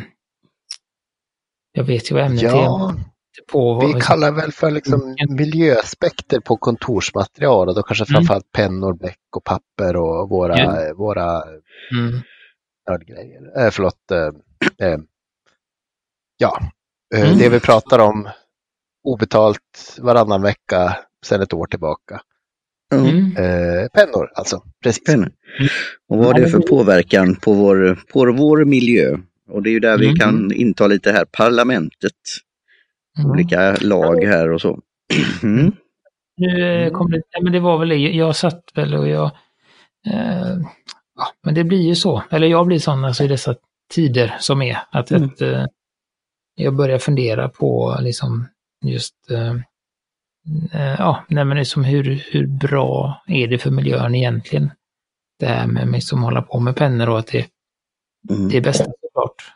jag 1.73 1.85
vet 1.85 2.11
ju 2.11 2.15
vad 2.15 2.25
ämnet 2.25 2.43
är. 2.43 3.14
På, 3.53 3.87
vi 3.87 4.01
kallar 4.01 4.33
väl 4.33 4.53
för 4.53 4.71
liksom 4.71 5.17
miljöaspekter 5.29 6.41
på 6.41 6.57
kontorsmaterial 6.57 7.69
och 7.69 7.75
då 7.75 7.83
kanske 7.83 8.05
Mm. 8.05 8.15
framförallt 8.15 8.53
pennor, 8.53 8.93
bläck 8.95 9.19
och 9.37 9.45
papper 9.45 9.97
och 9.97 10.29
våra, 10.29 10.59
Ja. 10.59 10.95
våra 10.97 11.43
Mm, 11.93 12.21
nördgrejer. 12.91 13.65
Äh, 13.67 13.71
förlåt. 13.71 14.11
Eh, 14.11 14.89
eh, 14.89 14.99
ja, 16.37 16.59
Mm. 17.15 17.39
det 17.39 17.49
vi 17.49 17.61
pratar 17.61 17.99
om 17.99 18.29
obetalt 19.05 19.97
varannan 20.01 20.43
vecka 20.43 20.97
sedan 21.27 21.41
ett 21.43 21.53
år 21.53 21.67
tillbaka. 21.67 22.21
Mm, 22.95 23.37
Eh, 23.37 23.89
pennor 23.89 24.31
alltså, 24.35 24.63
precis. 24.83 25.05
pennor. 25.05 25.31
Och 26.09 26.19
vad 26.19 26.27
har 26.27 26.35
det 26.35 26.49
för 26.49 26.59
påverkan 26.61 27.37
på 27.37 27.53
vår, 27.53 27.99
på 28.13 28.33
vår 28.33 28.65
miljö? 28.65 29.17
Och 29.51 29.63
det 29.63 29.71
är 29.71 29.73
ju 29.73 29.81
där 29.81 29.99
vi 29.99 30.07
Mm. 30.07 30.17
kan 30.19 30.53
inta 30.53 30.87
lite 30.87 31.13
här 31.13 31.25
parlamentet. 31.33 32.13
Mm. 33.19 33.31
Olika 33.31 33.77
lag 33.81 34.25
här 34.25 34.51
och 34.53 34.61
så. 34.61 34.79
Mm. 35.43 35.73
Nu 36.37 36.85
eh, 36.85 36.91
kom 36.93 37.11
det, 37.11 37.23
ja, 37.31 37.41
men 37.43 37.53
det 37.53 37.61
var 37.61 37.79
väl 37.79 37.89
det, 37.89 37.97
jag 37.97 38.37
satt 38.37 38.63
väl 38.75 38.95
och 38.95 39.09
jag, 39.09 39.31
eh, 40.07 40.57
ja, 41.17 41.27
men 41.43 41.55
det 41.55 41.65
blir 41.65 41.83
ju 41.83 41.95
så, 41.95 42.23
eller 42.31 42.47
jag 42.47 42.67
blir 42.67 42.79
sån 42.79 43.05
alltså 43.05 43.25
i 43.25 43.29
dessa 43.29 43.55
tider 43.95 44.37
som 44.41 44.63
är, 44.63 44.79
att 44.91 45.11
Mm. 45.11 45.25
ett, 45.25 45.41
eh, 45.41 45.65
jag 46.55 46.75
börjar 46.77 46.99
fundera 46.99 47.49
på 47.49 47.97
liksom 48.01 48.49
just, 48.85 49.31
eh, 49.31 49.55
eh, 50.73 50.95
ja, 50.99 51.25
nej 51.29 51.45
men 51.45 51.57
liksom 51.57 51.85
hur, 51.85 52.25
hur 52.33 52.47
bra 52.47 53.23
är 53.27 53.49
det 53.49 53.59
för 53.59 53.71
miljön 53.71 54.15
egentligen? 54.15 54.71
Det 55.39 55.47
här 55.47 55.67
med 55.67 55.93
liksom 55.93 56.23
hålla 56.23 56.43
på 56.43 56.61
med 56.61 56.77
pennor 56.77 57.09
och 57.09 57.19
att 57.19 57.27
det, 57.27 57.47
Mm. 58.31 58.49
det 58.49 58.57
är 58.57 58.61
bästa 58.61 58.85
såklart. 58.85 59.55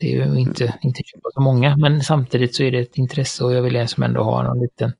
Det 0.00 0.06
är 0.12 0.26
ju 0.26 0.40
inte, 0.40 0.78
inte 0.82 1.02
köpa 1.04 1.28
så 1.34 1.40
många, 1.40 1.76
men 1.76 2.00
samtidigt 2.02 2.54
så 2.54 2.62
är 2.62 2.70
det 2.70 2.78
ett 2.78 2.98
intresse 2.98 3.44
och 3.44 3.52
jag 3.54 3.62
vill 3.62 3.72
liksom 3.72 4.02
ändå 4.02 4.22
ha 4.22 4.42
någon 4.42 4.60
liten, 4.60 4.92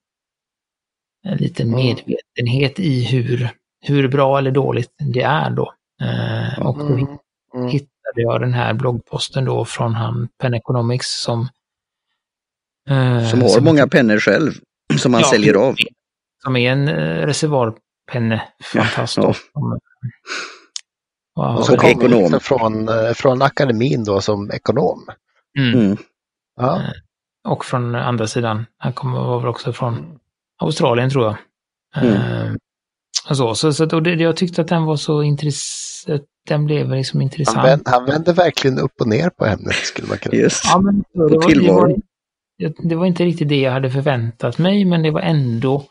en 1.25 1.37
liten 1.39 1.69
Mm. 1.69 1.81
medvetenhet 1.85 2.81
i 2.81 3.05
hur, 3.05 3.51
hur 3.81 4.09
bra 4.09 4.39
eller 4.39 4.51
dåligt 4.51 4.91
det 4.99 5.23
är 5.23 5.51
då. 5.51 5.73
Eh, 6.03 6.67
och 6.67 6.79
då 6.79 6.87
Mm. 6.87 7.07
Mm. 7.55 7.69
hittade 7.69 7.91
jag 8.23 8.41
den 8.41 8.55
här 8.55 8.75
bloggposten 8.75 9.45
då 9.45 9.65
från 9.65 9.95
han 9.95 10.29
Pen 10.39 10.55
Economics 10.55 11.23
som 11.23 11.49
Eh, 12.89 13.29
Som 13.31 13.43
har 13.43 13.61
många 13.61 13.87
pennor 13.89 14.19
själv, 14.19 14.53
som 14.99 15.15
han 15.15 15.23
Ja, 15.23 15.29
säljer 15.31 15.55
av. 15.55 15.77
Som 16.43 16.57
är 16.57 16.73
en 16.73 16.89
eh, 16.89 17.27
reservoarpenne. 17.27 18.43
Fantast. 18.63 19.17
Ja, 19.17 19.35
Wow. 21.41 21.57
Och 21.57 21.65
så 21.65 21.73
Och 21.73 21.79
kommer 21.79 21.93
ekonom. 21.93 22.21
liksom 22.21 22.41
från, 22.41 22.89
eh, 22.89 23.13
från 23.15 23.43
akademin 23.43 24.05
då 24.05 24.21
som 24.21 24.51
ekonom. 24.51 25.07
Mm. 25.59 25.81
Mm. 25.81 25.97
Ja. 26.57 26.83
Och 27.49 27.65
från 27.65 27.95
andra 27.95 28.27
sidan, 28.27 28.67
han 28.79 28.93
kommer 28.93 29.21
var 29.21 29.39
väl 29.39 29.49
också 29.49 29.73
från 29.73 30.19
Australien 30.59 31.11
tror 31.11 31.25
jag. 31.25 31.37
Mm. 32.05 32.15
Eh, 32.15 32.53
så, 33.31 33.55
så, 33.55 33.73
så 33.73 33.85
och 33.97 34.03
det, 34.03 34.15
jag 34.15 34.37
tyckte 34.37 34.61
att 34.61 34.69
den 34.69 34.85
var 34.85 34.97
så 34.97 35.23
intressant, 35.23 36.23
den 36.49 36.65
blev 36.65 36.91
liksom 36.91 37.21
intressant. 37.21 37.57
Han, 37.57 37.67
vänd, 37.67 37.83
han 37.85 38.05
vände 38.05 38.33
verkligen 38.33 38.79
upp 38.79 39.01
och 39.01 39.09
ner 39.09 39.31
på 39.31 39.47
ämnet 39.47 39.75
skulle 39.75 40.09
man 40.09 40.19
kunna 40.19 40.35
Yes. 40.35 40.61
Ja, 40.65 40.81
men 40.81 41.05
det, 41.13 41.37
var, 41.37 41.55
det, 41.55 41.73
var, 41.73 42.89
det 42.89 42.95
var 42.95 43.07
inte 43.07 43.25
riktigt 43.25 43.49
det 43.49 43.61
jag 43.61 43.73
hade 43.73 43.91
förväntat 43.91 44.59
mig, 44.59 44.85
men 44.85 45.03
det 45.03 45.11
var 45.11 45.21
ändå 45.21 45.85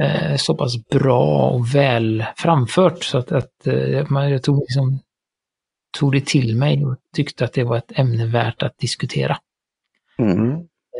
eh, 0.00 0.36
så 0.36 0.54
pass 0.54 0.88
bra 0.88 1.50
och 1.50 1.74
väl 1.74 2.24
framfört 2.36 3.04
så 3.04 3.18
att, 3.18 3.32
att 3.32 3.66
eh, 3.66 4.06
man, 4.08 4.30
jag 4.30 4.42
tog, 4.42 4.60
liksom, 4.60 5.00
tog 5.98 6.12
det 6.12 6.26
till 6.26 6.56
mig 6.56 6.84
och 6.84 6.96
tyckte 7.14 7.44
att 7.44 7.52
det 7.52 7.64
var 7.64 7.76
ett 7.76 7.98
ämne 7.98 8.26
värt 8.26 8.62
att 8.62 8.78
diskutera. 8.78 9.38
Mm. 10.18 10.50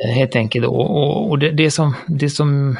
Eh, 0.05 0.15
Helt 0.15 0.37
enkelt. 0.37 0.67
Och, 0.67 0.91
och, 0.91 1.31
och 1.31 1.39
det, 1.39 1.51
det, 1.51 1.71
som, 1.71 1.95
det 2.07 2.31
som 2.31 2.77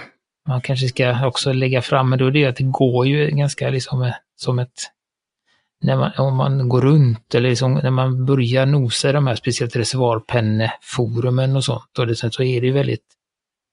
man 0.49 0.61
kanske 0.61 0.89
ska 0.89 1.27
också 1.27 1.53
lägga 1.53 1.83
fram 1.83 2.17
då, 2.19 2.31
det 2.31 2.45
är 2.45 2.49
att 2.49 2.57
det 2.57 2.65
går 2.65 3.07
ju 3.07 3.31
ganska 3.31 3.71
liksom 3.71 4.03
eh, 4.03 4.15
som 4.37 4.59
ett 4.59 4.91
när 5.81 5.97
man, 5.97 6.13
om 6.19 6.37
man 6.37 6.69
går 6.69 6.81
runt 6.81 7.35
eller 7.35 7.49
liksom, 7.49 7.75
när 7.75 7.91
man 7.91 8.27
börjar 8.27 8.67
nosa 8.67 9.09
i 9.09 9.13
de 9.13 9.27
här 9.27 9.35
speciellt 9.35 9.77
reservoarpenneforumen 9.77 11.57
och 11.57 11.65
sånt, 11.65 11.99
och 11.99 12.07
det, 12.07 12.17
så 12.17 12.43
är 12.43 12.61
det 12.61 12.71
väldigt 12.71 13.16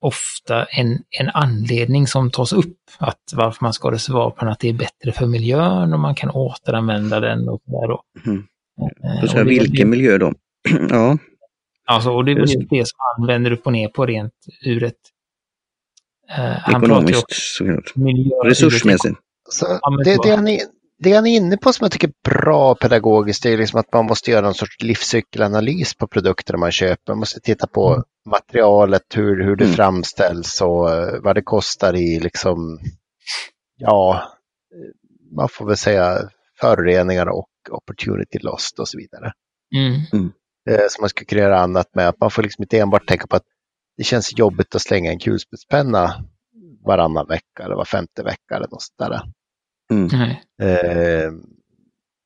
ofta 0.04 0.66
en, 0.66 1.00
en 1.20 1.30
anledning 1.30 2.08
som 2.08 2.32
tas 2.32 2.54
upp, 2.54 2.78
att 2.98 3.22
varför 3.34 3.66
man 3.66 3.74
ska 3.74 3.88
ha 3.88 3.94
reservoarpenna, 3.94 4.52
att 4.52 4.60
det 4.60 4.70
är 4.70 4.74
bättre 4.74 5.12
för 5.12 5.26
miljön 5.26 5.94
och 5.94 6.00
man 6.00 6.16
kan 6.16 6.30
återanvända 6.30 7.20
den 7.20 7.50
och 7.50 7.62
sådär 7.66 7.88
då. 7.88 8.04
Mm. 8.26 8.44
Eh, 9.04 9.20
Så 9.20 9.24
och 9.24 9.30
säga, 9.30 9.44
det- 9.44 9.50
vilken 9.50 9.90
miljö 9.90 10.18
då? 10.18 10.34
ja, 10.90 11.18
Alltså, 11.86 12.12
och 12.12 12.26
det 12.26 12.32
är 12.32 12.36
väl 12.36 12.68
det 12.70 12.88
som 12.88 12.98
han 13.18 13.28
vänder 13.28 13.52
upp 13.52 13.66
och 13.68 13.72
ner 13.72 13.88
på 13.88 14.06
rent 14.06 14.34
ur 14.66 14.84
ett... 14.84 14.94
Eh, 16.38 16.70
ekonomiskt 16.70 17.26
såklart. 17.30 17.96
miljö 17.96 18.36
Resursmässigt. 18.46 19.16
Så 19.50 19.66
det, 20.06 20.18
det, 20.24 20.36
han 20.36 20.48
är, 20.48 20.60
det 21.00 21.14
han 21.14 21.28
är 21.28 21.36
inne 21.36 21.58
på 21.58 21.74
som 21.74 21.86
jag 21.86 21.92
tycker 21.92 22.08
är 22.08 22.30
bra 22.42 22.76
pedagogiskt 22.76 23.46
är 23.46 23.58
liksom 23.58 23.80
att 23.80 23.94
man 23.94 24.06
måste 24.06 24.32
göra 24.32 24.42
någon 24.46 24.54
sorts 24.54 24.84
livscykelanalys 24.84 25.96
på 25.96 26.08
produkterna 26.08 26.58
man 26.60 26.72
köper. 26.72 27.12
Man 27.14 27.20
måste 27.20 27.40
titta 27.40 27.68
på 27.68 27.88
Mm. 27.94 28.04
materialet, 28.30 29.04
hur, 29.16 29.44
hur 29.44 29.56
det 29.56 29.64
Mm. 29.64 29.76
framställs 29.76 30.62
och 30.62 30.92
eh, 30.92 31.22
vad 31.22 31.36
det 31.36 31.42
kostar 31.42 31.96
i 31.96 32.20
liksom, 32.20 32.80
ja, 33.78 34.24
eh, 34.76 35.36
man 35.38 35.50
får 35.50 35.66
väl 35.66 35.78
säga 35.78 36.30
föroreningar 36.62 37.26
och 37.30 37.48
opportunity 37.72 38.40
lost 38.40 38.80
och 38.80 38.88
så 38.88 38.98
vidare. 38.98 39.32
Mm. 39.76 40.32
Eh, 40.70 40.86
Så 40.90 41.02
man 41.02 41.10
skulle 41.10 41.26
kunna 41.26 41.42
göra 41.42 41.60
annat 41.60 41.96
med 41.96 42.08
att 42.08 42.20
man 42.20 42.32
får 42.32 42.44
liksom 42.44 42.64
inte 42.64 42.80
enbart 42.80 43.08
tänka 43.08 43.28
på 43.28 43.36
att 43.36 43.46
det 43.98 44.04
känns 44.04 44.38
jobbigt 44.38 44.76
att 44.76 44.82
slänga 44.82 45.12
en 45.12 45.20
kulspetspenna 45.20 46.26
varannan 46.86 47.28
vecka 47.28 47.64
eller 47.64 47.76
var 47.76 47.86
femte 47.86 48.24
vecka 48.24 48.56
eller 48.56 48.68
något 48.72 48.82
sånt 48.82 49.12
Nej. 49.90 50.44
Eh, 50.62 51.32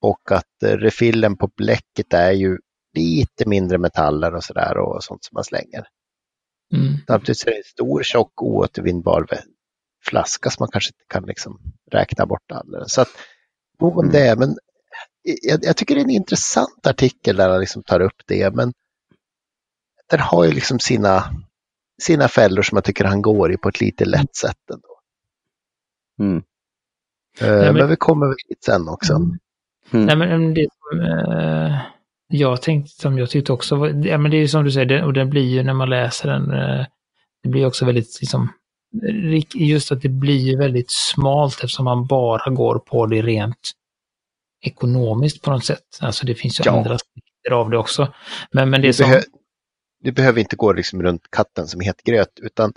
och 0.02 0.32
att 0.32 0.64
eh, 0.64 0.78
refillen 0.78 1.38
på 1.38 1.50
bläcket 1.58 2.14
är 2.14 2.32
ju 2.32 2.58
lite 2.94 3.50
mindre 3.50 3.78
metaller 3.78 4.36
och 4.36 4.44
sådär 4.44 4.78
och 4.78 5.04
sånt 5.04 5.24
som 5.24 5.36
man 5.36 5.44
slänger. 5.44 5.88
Mm. 6.74 6.94
Samtidigt 7.08 7.48
är 7.48 7.52
det 7.52 7.58
en 7.58 7.64
stor 7.64 8.04
tjock 8.04 8.42
oåtervinnbar 8.42 9.28
flaska 10.06 10.50
som 10.50 10.64
man 10.64 10.70
kanske 10.72 10.90
inte 10.90 11.06
kan 11.14 11.24
liksom 11.26 11.60
räkna 11.92 12.26
bort 12.26 12.52
alldeles. 12.52 12.94
Så 12.94 13.02
att, 13.02 13.10
nog 13.80 13.98
om 13.98 14.06
Mm. 14.06 14.14
det, 14.14 14.36
men 14.40 14.58
jag, 15.22 15.60
jag 15.66 15.78
tycker 15.78 15.96
det 15.96 16.02
är 16.02 16.06
en 16.06 16.10
intressant 16.10 16.88
artikel 16.88 17.36
där 17.36 17.50
han 17.50 17.60
liksom 17.60 17.84
tar 17.84 18.00
upp 18.00 18.22
det, 18.28 18.56
men 18.56 18.74
den 20.10 20.20
har 20.20 20.46
ju 20.46 20.52
liksom 20.52 20.80
sina, 20.80 21.24
sina 22.02 22.28
fällor 22.28 22.62
som 22.62 22.76
jag 22.76 22.84
tycker 22.84 23.06
han 23.06 23.22
går 23.22 23.52
i 23.54 23.58
på 23.58 23.70
ett 23.70 23.82
lite 23.82 24.06
lätt 24.06 24.36
sätt 24.36 24.70
ändå. 24.74 25.00
Mm. 26.20 26.44
Eh, 27.42 27.48
men- 27.48 27.74
men... 27.74 27.90
vi 27.90 27.96
kommer 27.96 28.26
väl 28.28 28.36
dit 28.50 28.64
sen 28.64 28.88
också. 28.90 29.14
Mm. 29.14 29.38
Mm. 29.92 30.06
Nej, 30.06 30.16
men 30.16 30.54
det 30.54 30.68
som 30.72 31.00
eh, 31.02 31.78
jag 32.28 32.62
tänkte, 32.62 32.92
som 33.02 33.18
jag 33.18 33.30
tyckte 33.30 33.54
också 33.54 33.76
var, 33.76 33.88
ja, 34.08 34.18
men 34.18 34.32
det 34.32 34.38
är 34.38 34.48
som 34.48 34.64
du 34.64 34.72
säger, 34.72 34.86
det, 34.86 35.04
och 35.04 35.14
det 35.14 35.26
blir 35.26 35.46
ju 35.46 35.64
när 35.64 35.74
man 35.74 35.90
läser 35.90 36.30
den, 36.30 36.52
eh, 36.52 36.86
det 37.44 37.50
blir 37.50 37.66
också 37.66 37.86
väldigt 37.86 38.18
liksom, 38.22 38.50
just 39.56 39.92
att 39.92 40.02
det 40.02 40.10
blir 40.10 40.38
ju 40.38 40.58
väldigt 40.58 40.92
smalt 40.92 41.54
eftersom 41.54 41.86
man 41.86 42.06
bara 42.08 42.52
går 42.52 42.80
på 42.80 43.06
det 43.06 43.22
rent 43.22 43.72
ekonomiskt 44.66 45.42
på 45.42 45.52
något 45.52 45.66
sätt. 45.66 45.98
Alltså 46.02 46.26
det 46.26 46.36
finns 46.36 46.60
ju 46.60 46.64
Ja. 46.66 46.78
andra 46.78 46.96
aspekter 46.96 47.52
av 47.52 47.70
det 47.70 47.78
också. 47.78 48.14
Men, 48.52 48.70
men 48.70 48.82
det 48.82 48.88
Du, 48.88 48.94
som... 48.94 49.06
behö- 49.06 49.24
du 50.04 50.12
behöver 50.12 50.40
inte 50.40 50.56
gå 50.56 50.74
liksom 50.74 51.04
runt 51.04 51.22
katten 51.32 51.68
som 51.68 51.82
het 51.82 52.04
gröt, 52.04 52.40
utan 52.42 52.74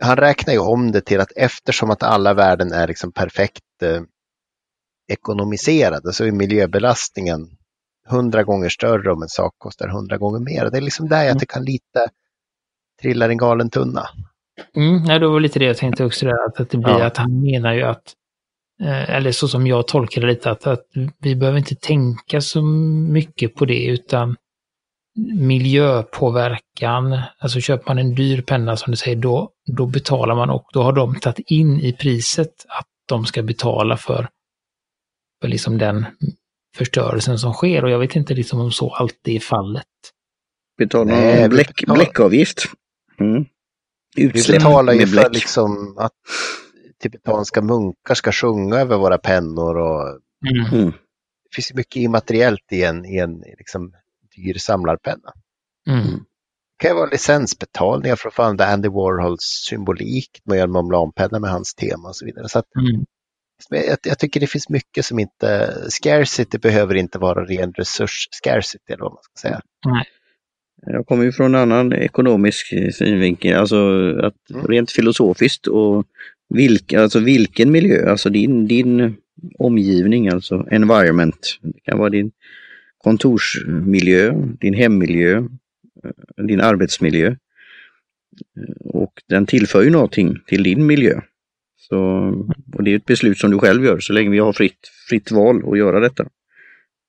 han 0.00 0.16
räknar 0.16 0.54
ju 0.54 0.60
om 0.60 0.92
det 0.92 1.00
till 1.00 1.20
att 1.20 1.32
eftersom 1.36 1.90
att 1.90 2.02
alla 2.02 2.34
värden 2.34 2.72
är 2.72 2.88
liksom 2.88 3.12
perfekt 3.12 3.62
eh, 3.82 4.02
ekonomiserade 5.12 6.12
så 6.12 6.24
är 6.24 6.32
miljöbelastningen 6.32 7.40
hundra 8.08 8.42
gånger 8.42 8.68
större 8.68 9.12
om 9.12 9.22
en 9.22 9.28
sak 9.28 9.54
kostar 9.58 9.88
hundra 9.88 10.18
gånger 10.18 10.38
mer. 10.40 10.70
Det 10.70 10.76
är 10.76 10.80
liksom 10.82 11.08
där 11.08 11.22
jag 11.24 11.30
Mm. 11.30 11.40
han 11.54 11.64
lite 11.64 12.08
trillar 13.02 13.28
en 13.28 13.36
galen 13.38 13.70
tunna. 13.70 14.08
Mm, 14.76 15.02
nej, 15.02 15.18
det 15.18 15.28
var 15.28 15.40
lite 15.40 15.58
det 15.58 15.64
jag 15.64 15.76
tänkte 15.76 16.04
också, 16.04 16.26
där, 16.26 16.46
att, 16.46 16.60
att 16.60 16.70
det 16.70 16.78
blir 16.78 16.98
Ja. 16.98 17.06
att 17.06 17.16
han 17.16 17.40
menar 17.40 17.74
ju 17.74 17.82
att, 17.82 18.12
eh, 18.82 19.10
eller 19.10 19.32
så 19.32 19.48
som 19.48 19.66
jag 19.66 19.88
tolkar 19.88 20.20
det 20.20 20.26
lite, 20.26 20.50
att, 20.50 20.66
att 20.66 20.86
vi 21.18 21.36
behöver 21.36 21.58
inte 21.58 21.74
tänka 21.74 22.40
så 22.40 22.62
mycket 22.62 23.54
på 23.54 23.64
det, 23.64 23.84
utan 23.86 24.36
miljöpåverkan, 25.96 27.20
alltså 27.38 27.60
köper 27.60 27.86
man 27.90 27.98
en 27.98 28.14
dyr 28.14 28.42
penna 28.42 28.76
som 28.76 28.90
du 28.90 28.96
säger, 28.96 29.16
då, 29.16 29.50
då 29.76 29.86
betalar 29.86 30.34
man 30.34 30.50
och 30.50 30.66
då 30.72 30.82
har 30.82 30.92
de 30.92 31.14
tagit 31.14 31.50
in 31.50 31.80
i 31.80 31.92
priset 31.92 32.52
att 32.68 32.86
de 33.08 33.26
ska 33.26 33.42
betala 33.42 33.96
för, 33.96 34.28
för 35.40 35.48
liksom 35.48 35.78
den 35.78 36.06
förstörelsen 36.76 37.38
som 37.38 37.52
sker 37.52 37.84
och 37.84 37.90
jag 37.90 37.98
vet 37.98 38.16
inte 38.16 38.34
liksom 38.34 38.60
om 38.60 38.70
så 38.72 38.90
alltid 38.94 39.36
är 39.36 39.40
fallet. 39.40 39.84
Betala 40.78 41.04
Nej, 41.04 41.34
någon 41.34 41.42
vi 41.42 41.48
bläck, 41.48 41.68
betalar- 41.80 41.94
bläckavgift. 41.96 42.64
Mm. 43.20 43.44
Vi 44.16 44.22
Utsläpp 44.22 44.58
betalar 44.58 44.92
ju 44.92 45.06
för 45.06 45.12
bläck. 45.12 45.32
liksom 45.34 45.94
att 45.98 46.12
tibetanska 47.02 47.62
munkar 47.62 48.14
ska 48.14 48.32
sjunga 48.32 48.76
över 48.76 48.96
våra 48.96 49.18
pennor 49.18 49.76
och 49.76 50.20
Mm. 50.50 50.66
Mm. 50.74 50.90
det 50.90 51.54
finns 51.54 51.74
mycket 51.74 51.96
immateriellt 51.96 52.72
i 52.72 52.82
en, 52.84 53.04
i 53.04 53.18
en 53.18 53.38
liksom, 53.58 53.92
dyr 54.36 54.54
samlarpenna. 54.58 55.32
Mm. 55.88 56.06
Det 56.78 56.82
kan 56.82 56.90
ju 56.90 56.94
vara 56.94 57.10
licensbetalningar 57.10 58.16
för 58.16 58.28
att 58.28 58.34
få 58.34 58.42
använda 58.42 58.66
Andy 58.66 58.88
Warhols 58.88 59.64
symbolik 59.68 60.30
med 60.44 60.60
en 60.60 60.70
marmeladpenna 60.72 61.38
med 61.38 61.50
hans 61.50 61.74
tema 61.74 62.08
och 62.08 62.16
så 62.16 62.24
vidare. 62.26 62.48
Så 62.48 62.58
att, 62.58 62.66
Mm. 62.76 63.04
jag, 63.70 63.98
jag 64.02 64.18
tycker 64.18 64.40
det 64.40 64.46
finns 64.46 64.68
mycket 64.68 65.04
som 65.04 65.18
inte, 65.18 65.74
scarcity 65.88 66.58
behöver 66.58 66.94
inte 66.94 67.18
vara 67.18 67.44
ren 67.44 67.72
resurs 67.72 68.28
scarcity 68.30 68.92
eller 68.92 69.02
vad 69.02 69.12
man 69.12 69.22
ska 69.22 69.48
säga. 69.48 69.60
Jag 70.86 71.06
kommer 71.06 71.24
ju 71.24 71.32
från 71.32 71.54
en 71.54 71.60
annan 71.60 71.92
ekonomisk 71.92 72.66
synvinkel, 72.94 73.56
alltså 73.56 73.76
att 74.22 74.50
Mm. 74.54 74.66
rent 74.66 74.90
filosofiskt 74.90 75.66
och 75.66 76.04
vilka, 76.48 77.02
alltså 77.02 77.20
vilken 77.20 77.70
miljö, 77.70 78.10
alltså 78.10 78.30
din, 78.30 78.66
din 78.66 79.16
omgivning, 79.58 80.28
alltså 80.28 80.66
environment. 80.70 81.58
Det 81.62 81.80
kan 81.80 81.98
vara 81.98 82.10
din 82.10 82.30
kontorsmiljö, 83.06 84.32
din 84.60 84.74
hemmiljö, 84.74 85.36
eh, 86.04 86.44
din 86.44 86.60
arbetsmiljö. 86.60 87.26
Eh, 87.26 87.36
Och 88.84 89.12
den 89.28 89.46
tillför 89.46 89.82
ju 89.82 89.90
någonting 89.90 90.36
till 90.46 90.62
din 90.62 90.86
miljö. 90.86 91.20
Så, 91.76 91.98
och 92.74 92.84
det 92.84 92.92
är 92.92 92.96
ett 92.96 93.04
beslut 93.04 93.38
som 93.38 93.50
du 93.50 93.58
själv 93.58 93.84
gör 93.84 93.98
så 94.00 94.12
länge 94.12 94.30
vi 94.30 94.38
har 94.38 94.52
fritt, 94.52 94.78
fritt 95.08 95.30
val 95.30 95.62
att 95.72 95.78
göra 95.78 96.00
detta. 96.00 96.24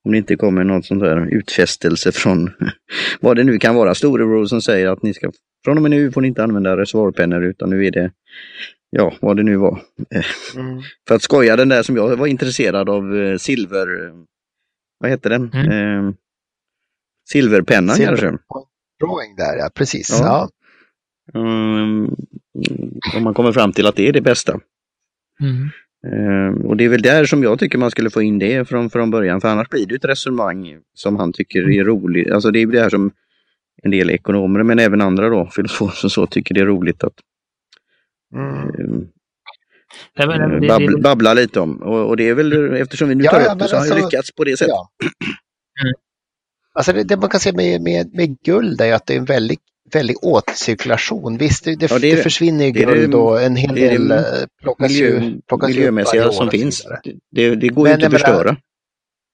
Om 0.06 0.12
det 0.12 0.18
inte 0.18 0.36
kommer 0.36 0.64
någon 0.64 0.84
sån 0.84 1.00
där 1.00 1.28
utfästelse 1.32 2.12
från 2.12 2.50
vad 3.20 3.36
det 3.38 3.44
nu 3.44 3.58
kan 3.60 3.76
vara, 3.76 3.96
storebror 3.96 4.46
som 4.46 4.62
säger 4.62 4.88
att 4.88 5.04
ni 5.04 5.14
ska 5.14 5.32
från 5.66 5.78
och 5.78 5.82
med 5.82 5.92
nu 5.92 6.12
får 6.12 6.22
ni 6.22 6.28
inte 6.28 6.44
använda 6.44 6.78
reservoarpennor 6.78 7.44
utan 7.44 7.70
nu 7.70 7.86
är 7.86 7.92
det, 7.92 8.12
ja 8.90 9.14
vad 9.22 9.38
det 9.38 9.44
nu 9.44 9.56
var. 9.56 9.82
För 11.08 11.16
att 11.16 11.22
skoja 11.22 11.56
den 11.56 11.70
där 11.70 11.84
som 11.84 11.96
jag 11.96 12.18
var 12.18 12.28
intresserad 12.28 12.90
av, 12.90 13.18
eh, 13.18 13.38
silver, 13.38 13.88
eh, 14.06 14.14
vad 15.00 15.10
heter 15.10 15.30
den? 15.30 15.52
Mm. 15.54 16.08
Eh, 16.08 16.14
silverpennan 17.30 17.96
Silver- 17.96 18.06
kanske. 18.08 18.26
Drawing 19.00 19.36
där, 19.38 19.58
ja 19.58 19.70
precis. 19.76 20.18
Ja. 20.22 20.50
Ja. 21.34 21.40
Mm, 21.40 22.16
om 23.16 23.24
man 23.24 23.34
kommer 23.34 23.52
fram 23.52 23.72
till 23.74 23.88
att 23.88 23.96
det 23.96 24.08
är 24.08 24.14
det 24.14 24.22
bästa. 24.22 24.60
Mm. 25.42 25.70
Eh, 26.08 26.66
och 26.66 26.78
det 26.78 26.86
är 26.86 26.90
väl 26.90 27.02
där 27.02 27.26
som 27.26 27.44
jag 27.44 27.60
tycker 27.60 27.78
man 27.78 27.92
skulle 27.92 28.10
få 28.10 28.22
in 28.22 28.40
det 28.40 28.66
från, 28.70 28.90
från 28.90 29.12
början, 29.12 29.42
för 29.42 29.48
annars 29.50 29.70
blir 29.70 29.86
det 29.86 29.96
ett 29.96 30.06
resonemang 30.06 30.78
som 30.94 31.16
han 31.16 31.34
tycker 31.34 31.70
är 31.70 31.84
roligt. 31.84 32.32
Alltså 32.32 32.52
det 32.52 32.60
är 32.62 32.68
det 32.68 32.80
här 32.82 32.90
som 32.90 33.12
en 33.84 33.92
del 33.92 34.10
ekonomer 34.10 34.64
men 34.64 34.80
även 34.80 35.02
andra 35.02 35.30
då, 35.30 35.46
filosofer 35.52 36.10
så, 36.10 36.28
tycker 36.28 36.56
det 36.56 36.62
är 36.62 36.66
roligt 36.66 37.04
att 37.04 37.14
Mm. 38.36 38.58
eh, 38.70 39.08
Nej, 40.18 40.28
men 40.28 40.42
eh, 40.42 40.60
det- 40.60 40.68
babbla, 40.68 40.92
det- 40.98 41.02
babbla 41.02 41.34
lite 41.34 41.60
om. 41.60 41.82
Och, 41.82 42.08
och 42.08 42.18
det 42.18 42.30
är 42.30 42.34
väl 42.34 42.74
eftersom 42.74 43.10
vi 43.10 43.16
nu 43.16 43.24
Ja, 43.24 43.32
tar 43.32 43.42
ja, 43.42 43.54
upp 43.54 43.60
det 43.60 43.68
så 43.68 43.76
har 43.76 43.84
han 43.84 43.92
alltså- 43.92 44.06
lyckats 44.06 44.32
på 44.32 44.44
det 44.44 44.58
sättet. 44.58 44.70
Ja. 44.72 44.90
Mm. 45.84 45.94
Alltså 46.74 46.94
det, 46.94 47.04
det 47.04 47.18
man 47.18 47.30
kan 47.30 47.40
se 47.40 47.52
med, 47.54 47.82
med, 47.82 48.14
med 48.14 48.38
guld 48.42 48.82
är 48.82 48.94
att 48.94 49.06
det 49.06 49.14
är 49.14 49.18
en 49.18 49.26
väldig, 49.26 49.58
väldig 49.94 50.24
återcirkulation. 50.24 51.38
Visst, 51.38 51.64
det, 51.64 51.76
det, 51.76 51.92
Ja, 51.92 52.00
det 52.00 52.16
det 52.16 52.22
försvinner 52.24 52.66
ju 52.66 52.72
guld 52.72 53.16
och 53.16 53.42
en 53.42 53.56
hel 53.56 53.76
del 53.76 54.12
eh, 54.12 54.18
plockas 54.62 54.92
Miljö, 54.92 55.20
ju, 55.20 55.42
plockas 55.42 55.70
upp 55.70 55.76
miljömässiga 55.76 56.28
år 56.28 56.32
som 56.32 56.50
finns. 56.50 56.86
Det, 57.32 57.56
det 57.56 57.68
går 57.68 57.84
Men 57.84 57.92
ju 57.92 57.94
inte 57.96 58.06
att 58.08 58.12
menar- 58.14 58.26
förstöra. 58.26 58.58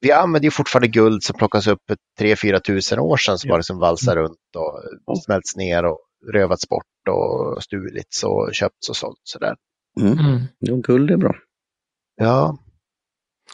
Vi 0.02 0.12
använder 0.12 0.46
ju 0.48 0.52
fortfarande 0.52 0.88
guld 0.88 1.24
som 1.24 1.38
plockas 1.38 1.68
upp 1.68 1.80
för 1.88 1.98
3-4 2.26 2.60
tusen 2.60 3.00
år 3.00 3.18
sedan 3.18 3.38
som 3.38 3.48
Ja. 3.48 3.54
bara 3.54 3.58
liksom 3.58 3.78
valsar 3.80 4.16
runt 4.16 4.38
och 5.06 5.24
smälts 5.24 5.56
ner 5.56 5.86
och 5.86 6.00
rövats 6.34 6.70
bort 6.70 6.86
och 7.10 7.64
stulits 7.64 8.24
och 8.24 8.50
köpts 8.54 8.90
och 8.90 8.96
sålt 8.96 9.20
sådär. 9.24 9.56
Mm. 10.02 10.20
Mm. 10.20 10.42
Jo, 10.60 10.82
guld 10.82 11.12
är 11.12 11.18
bra. 11.18 11.36
Ja, 12.16 12.58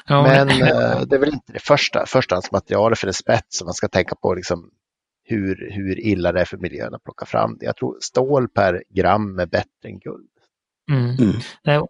Ja, 0.08 0.24
men 0.24 0.50
eh, 0.50 1.02
det 1.02 1.16
är 1.16 1.20
väl 1.20 1.34
inte 1.34 1.54
det 1.54 1.64
första 1.64 2.06
förstahandsmaterialet 2.06 3.00
för 3.00 3.08
en 3.08 3.14
spets 3.14 3.58
som 3.58 3.66
man 3.66 3.74
ska 3.74 3.88
tänka 3.88 4.16
på 4.16 4.34
liksom 4.34 4.70
hur, 5.24 5.72
hur 5.72 6.00
illa 6.00 6.32
det 6.32 6.42
är 6.42 6.46
för 6.46 6.58
miljön 6.58 6.94
att 6.94 7.04
plocka 7.04 7.26
fram 7.26 7.58
det. 7.60 7.66
Jag 7.66 7.76
tror 7.76 7.98
stål 8.02 8.48
per 8.50 8.84
gram 8.90 9.40
är 9.40 9.46
bättre 9.46 9.90
än 9.90 10.00
guld. 10.00 10.30
Mm. 10.92 11.16
Mm. 11.16 11.36
Nej, 11.64 11.82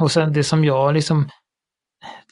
och 0.00 0.10
sen 0.12 0.32
det 0.32 0.44
som 0.44 0.64
jag 0.64 0.94
liksom, 0.94 1.28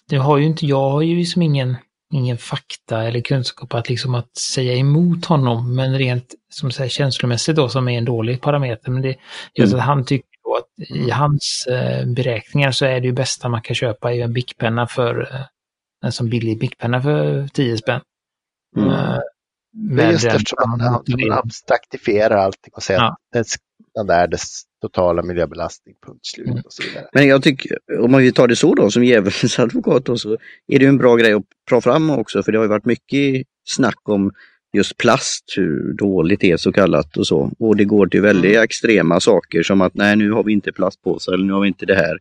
det 0.08 0.16
har 0.16 0.38
ju 0.38 0.44
inte, 0.44 0.66
jag 0.66 0.90
har 0.90 1.02
ju 1.02 1.16
liksom 1.16 1.42
ingen, 1.42 1.76
ingen 2.12 2.38
fakta 2.38 3.04
eller 3.04 3.20
kunskap 3.20 3.75
att 3.75 3.88
liksom 3.88 4.14
att 4.14 4.36
säga 4.36 4.75
emot 4.75 5.25
honom, 5.25 5.75
men 5.75 5.98
rent 5.98 6.34
som 6.48 6.70
säger 6.70 6.90
känslomässigt 6.90 7.56
då 7.56 7.68
som 7.68 7.88
är 7.88 7.98
en 7.98 8.04
dålig 8.04 8.40
parameter. 8.40 8.90
Men 8.90 9.02
det 9.02 9.16
just 9.54 9.72
Mm. 9.72 9.80
att 9.80 9.86
han 9.86 10.04
tycker 10.04 10.25
då 10.46 10.56
att 10.56 10.88
i 10.96 11.10
hans 11.10 11.66
eh, 11.70 12.06
beräkningar 12.06 12.70
så 12.70 12.84
är 12.86 13.00
det 13.00 13.06
ju 13.06 13.12
bästa 13.12 13.48
man 13.48 13.62
kan 13.62 13.74
köpa 13.74 14.14
är 14.14 14.20
en 14.24 14.32
bickpenna 14.32 14.86
för 14.86 15.20
eh, 15.34 15.40
en 16.04 16.12
som 16.12 16.28
billig 16.28 16.58
bickpenna 16.60 17.02
för 17.02 17.48
10 17.48 17.76
spänn. 17.76 18.00
Mm. 18.76 18.90
Eh, 18.90 19.18
Men 19.72 20.10
just 20.10 20.24
eftersom 20.24 20.70
man, 20.70 20.80
han, 20.80 21.04
man 21.28 21.38
abstraktifierar 21.38 22.36
allting 22.36 22.72
och 22.76 22.82
säger 22.82 23.00
Ja. 23.00 23.08
att 23.08 23.16
det 23.32 23.38
är 23.38 23.44
den 23.94 24.06
där 24.06 24.26
dess 24.28 24.62
totala 24.82 25.22
miljöbelastning, 25.22 25.94
punkt 26.06 26.26
slut 26.26 26.46
Mm. 26.48 26.62
och 26.64 26.72
så 26.72 26.82
vidare. 26.82 27.06
Men 27.12 27.26
jag 27.26 27.42
tycker, 27.42 27.78
om 28.00 28.10
man 28.10 28.20
vill 28.20 28.34
ta 28.34 28.46
det 28.46 28.56
så 28.56 28.74
då, 28.74 28.90
som 28.90 29.04
djävulens 29.04 29.58
advokat, 29.58 30.04
då, 30.04 30.16
så 30.18 30.32
är 30.66 30.78
det 30.78 30.84
ju 30.84 30.88
en 30.88 30.98
bra 30.98 31.16
grej 31.16 31.32
att 31.32 31.42
dra 31.70 31.80
fram 31.80 32.10
också, 32.10 32.42
för 32.42 32.52
det 32.52 32.58
har 32.58 32.64
ju 32.64 32.68
varit 32.68 32.84
mycket 32.84 33.46
snack 33.64 34.08
om 34.08 34.32
just 34.76 34.97
plast, 34.97 35.45
hur 35.56 35.92
dåligt 35.92 36.40
det 36.40 36.50
är 36.50 36.56
så 36.56 36.73
kallat 36.73 37.16
och 37.16 37.26
så. 37.26 37.52
Och 37.59 37.76
det 37.76 37.85
går 37.85 38.06
till 38.06 38.21
väldigt 38.23 38.50
Mm. 38.52 38.62
extrema 38.64 39.21
saker 39.21 39.62
som 39.62 39.80
att 39.80 39.95
nej, 39.95 40.16
nu 40.16 40.30
har 40.30 40.45
vi 40.45 40.52
inte 40.52 40.73
plastpåsar 40.73 41.33
eller 41.33 41.45
nu 41.45 41.52
har 41.52 41.61
vi 41.61 41.68
inte 41.68 41.87
det 41.87 41.95
här. 41.95 42.18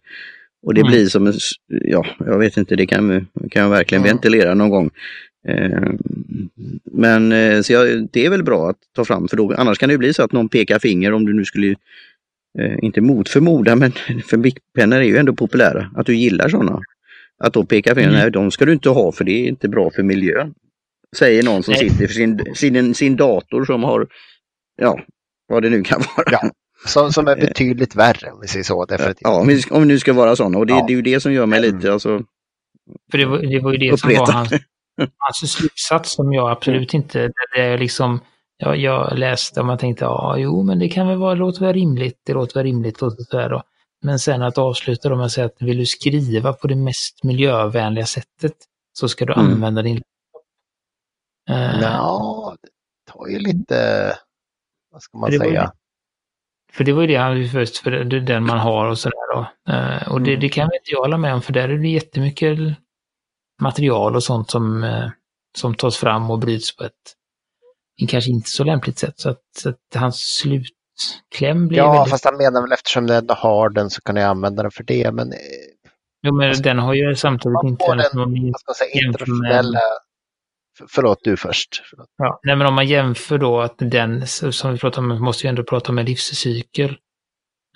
Och 0.64 0.74
det 0.74 0.82
Mm. 0.82 0.92
blir 0.92 1.08
som 1.08 1.28
en, 1.28 1.34
ja, 1.68 2.06
jag 2.26 2.40
vet 2.40 2.58
inte, 2.58 2.76
det 2.76 2.86
kan, 2.86 3.28
kan 3.52 3.62
jag 3.64 3.70
verkligen 3.70 4.04
Mm. 4.04 4.16
ventilera 4.16 4.54
någon 4.54 4.70
gång. 4.70 4.90
Eh, 5.48 5.90
Men 6.92 7.64
så 7.64 7.74
jag, 7.74 8.08
det 8.12 8.26
är 8.26 8.30
väl 8.30 8.44
bra 8.44 8.70
att 8.70 8.78
ta 8.96 9.06
fram, 9.06 9.28
för 9.28 9.38
då, 9.38 9.54
annars 9.58 9.78
kan 9.78 9.90
det 9.90 9.98
bli 9.98 10.14
så 10.14 10.24
att 10.24 10.32
någon 10.32 10.50
pekar 10.50 10.80
finger 10.80 11.14
om 11.14 11.26
du 11.26 11.34
nu 11.34 11.46
skulle 11.46 11.76
eh, 12.60 12.76
inte 12.82 13.02
mot 13.02 13.30
förmoda, 13.30 13.76
men 13.76 13.92
för 14.30 14.38
bickpennor 14.38 14.98
är 14.98 15.04
ju 15.04 15.18
ändå 15.18 15.34
populära, 15.36 15.92
att 15.96 16.06
du 16.06 16.16
gillar 16.16 16.50
sådana. 16.50 16.80
Att 17.44 17.54
då 17.54 17.66
peka 17.66 17.96
finger, 17.96 18.08
Mm. 18.10 18.20
nej 18.22 18.32
de 18.32 18.52
ska 18.52 18.66
du 18.66 18.74
inte 18.74 18.90
ha 18.90 19.12
för 19.12 19.24
det 19.26 19.32
är 19.32 19.48
inte 19.48 19.68
bra 19.70 19.92
för 19.92 20.04
miljön. 20.04 20.54
Säger 21.18 21.44
någon 21.44 21.64
som 21.64 21.72
Nej. 21.72 21.90
sitter 21.90 22.08
för 22.08 22.14
sin, 22.14 22.56
sin, 22.56 22.96
sin 22.96 23.16
dator 23.16 23.66
som 23.66 23.84
har, 23.84 24.08
ja, 24.82 25.00
vad 25.48 25.62
det 25.64 25.70
nu 25.70 25.84
kan 25.84 26.02
vara. 26.18 26.28
Ja, 26.32 26.50
Som, 26.88 27.14
som 27.14 27.28
är 27.28 27.36
betydligt 27.36 27.96
värre 27.96 28.32
om 28.32 28.40
vi 28.42 28.48
säger 28.48 28.64
så. 28.64 28.86
Definitivt. 28.86 29.18
Ja, 29.22 29.40
om 29.42 29.48
vi, 29.48 29.62
om 29.72 29.82
vi 29.82 29.88
nu 29.88 30.00
ska 30.00 30.14
vara 30.14 30.36
sådana 30.36 30.58
och 30.58 30.66
det, 30.68 30.74
Ja. 30.74 30.84
det 30.88 30.94
är 30.94 30.96
ju 30.96 31.02
det 31.02 31.20
som 31.20 31.34
gör 31.34 31.46
mig 31.46 31.62
lite, 31.62 31.94
alltså, 31.94 32.22
För 33.12 33.18
det 33.18 33.26
var, 33.26 33.38
det 33.38 33.60
var 33.60 33.72
ju 33.72 33.78
det 33.78 34.00
som 34.00 34.10
var 34.10 34.16
Uppretad. 34.16 34.36
hans, 34.36 34.52
hans 35.18 35.52
slutsats 35.52 36.12
som 36.16 36.34
jag 36.34 36.52
absolut 36.52 36.94
inte, 36.94 37.32
det 37.56 37.62
är 37.62 37.78
liksom, 37.78 38.20
jag, 38.58 38.78
jag 38.78 39.18
läste 39.20 39.60
och 39.60 39.66
man 39.66 39.78
tänkte, 39.78 40.06
ja, 40.06 40.36
jo, 40.38 40.64
men 40.64 40.80
det 40.80 40.90
kan 40.90 41.08
väl 41.08 41.18
vara, 41.18 41.34
låter 41.34 41.62
väl 41.66 41.74
rimligt, 41.74 42.20
det 42.26 42.34
låter 42.34 42.54
väl 42.54 42.64
rimligt 42.64 43.02
och 43.02 43.14
sådär 43.14 43.50
då. 43.50 43.64
Men 44.04 44.20
sen 44.20 44.42
att 44.42 44.58
avsluta 44.58 45.10
då 45.10 45.16
med 45.16 45.26
att 45.26 45.32
säga 45.32 45.46
att 45.46 45.56
vill 45.62 45.78
du 45.78 45.86
skriva 45.86 46.54
på 46.54 46.68
det 46.68 46.76
mest 46.76 47.24
miljövänliga 47.24 48.06
sättet 48.06 48.54
så 48.94 49.08
ska 49.08 49.26
du 49.26 49.34
Mm. 49.34 49.46
använda 49.46 49.82
din 49.82 50.02
Eh, 51.50 51.82
Ja, 51.82 52.56
det 52.62 53.12
tar 53.12 53.28
ju 53.28 53.40
lite, 53.40 54.14
vad 54.92 55.02
ska 55.02 55.18
man 55.18 55.22
var 55.22 55.32
ju 55.32 55.40
säga? 55.40 55.72
För 56.74 56.84
det 56.84 56.94
var 56.94 57.02
ju 57.02 57.08
det 57.08 57.16
han 57.16 57.50
först, 57.50 57.78
för 57.78 57.92
det 57.92 58.18
är 58.18 58.22
den 58.22 58.46
man 58.46 58.58
har 58.60 58.86
och 58.88 59.00
sådär 59.00 59.34
då. 59.36 59.72
Eh, 59.74 60.12
och 60.12 60.22
det, 60.22 60.30
Mm. 60.32 60.40
det 60.40 60.50
kan 60.50 60.68
väl 60.68 60.76
inte 60.76 60.92
jag 60.92 61.00
hålla 61.02 61.18
med 61.18 61.34
om, 61.34 61.42
för 61.42 61.54
där 61.54 61.70
är 61.70 61.78
det 61.78 61.88
jättemycket 61.88 62.58
material 63.62 64.16
och 64.16 64.24
sånt 64.24 64.50
som, 64.52 64.84
eh, 64.84 65.10
som 65.58 65.76
tas 65.76 65.98
fram 65.98 66.32
och 66.32 66.40
bryts 66.40 66.76
på 66.78 66.84
ett 66.84 66.92
kanske 68.08 68.32
inte 68.32 68.50
så 68.50 68.64
lämpligt 68.64 68.98
sätt. 68.98 69.20
Så 69.20 69.30
att, 69.30 69.42
så 69.58 69.70
att 69.70 69.80
hans 69.96 70.20
slutkläm 70.40 71.68
blir 71.68 71.78
Ja, 71.78 71.92
väldigt... 71.94 72.10
fast 72.12 72.26
han 72.26 72.38
menar 72.38 72.62
väl 72.62 72.72
eftersom 72.72 73.08
den 73.08 73.26
har 73.30 73.70
den 73.70 73.90
så 73.90 74.02
kan 74.02 74.16
jag 74.16 74.26
använda 74.30 74.62
den 74.64 74.72
för 74.72 74.84
det. 74.84 75.12
Men 75.12 75.34
Jo, 76.22 76.34
men 76.36 76.62
den 76.62 76.80
har 76.80 76.94
ju 76.94 77.16
samtidigt 77.16 77.64
inte 77.64 77.86
den- 77.96 78.00
någon... 78.14 78.54
säga, 78.78 79.06
internationella... 79.06 79.80
För, 80.78 80.86
förlåt, 80.90 81.20
du 81.24 81.38
först. 81.38 81.84
Förlåt. 81.90 82.08
Ja, 82.18 82.40
nej, 82.44 82.56
men 82.56 82.68
om 82.68 82.74
man 82.74 82.88
jämför 82.88 83.38
då 83.38 83.62
att 83.62 83.76
den, 83.78 84.28
som 84.28 84.74
vi 84.74 84.78
pratar 84.80 85.02
om, 85.02 85.22
måste 85.22 85.48
ju 85.48 85.50
ändå 85.50 85.64
prata 85.64 85.92
om 85.92 85.98
en 85.98 86.06
livscykel. 86.06 86.98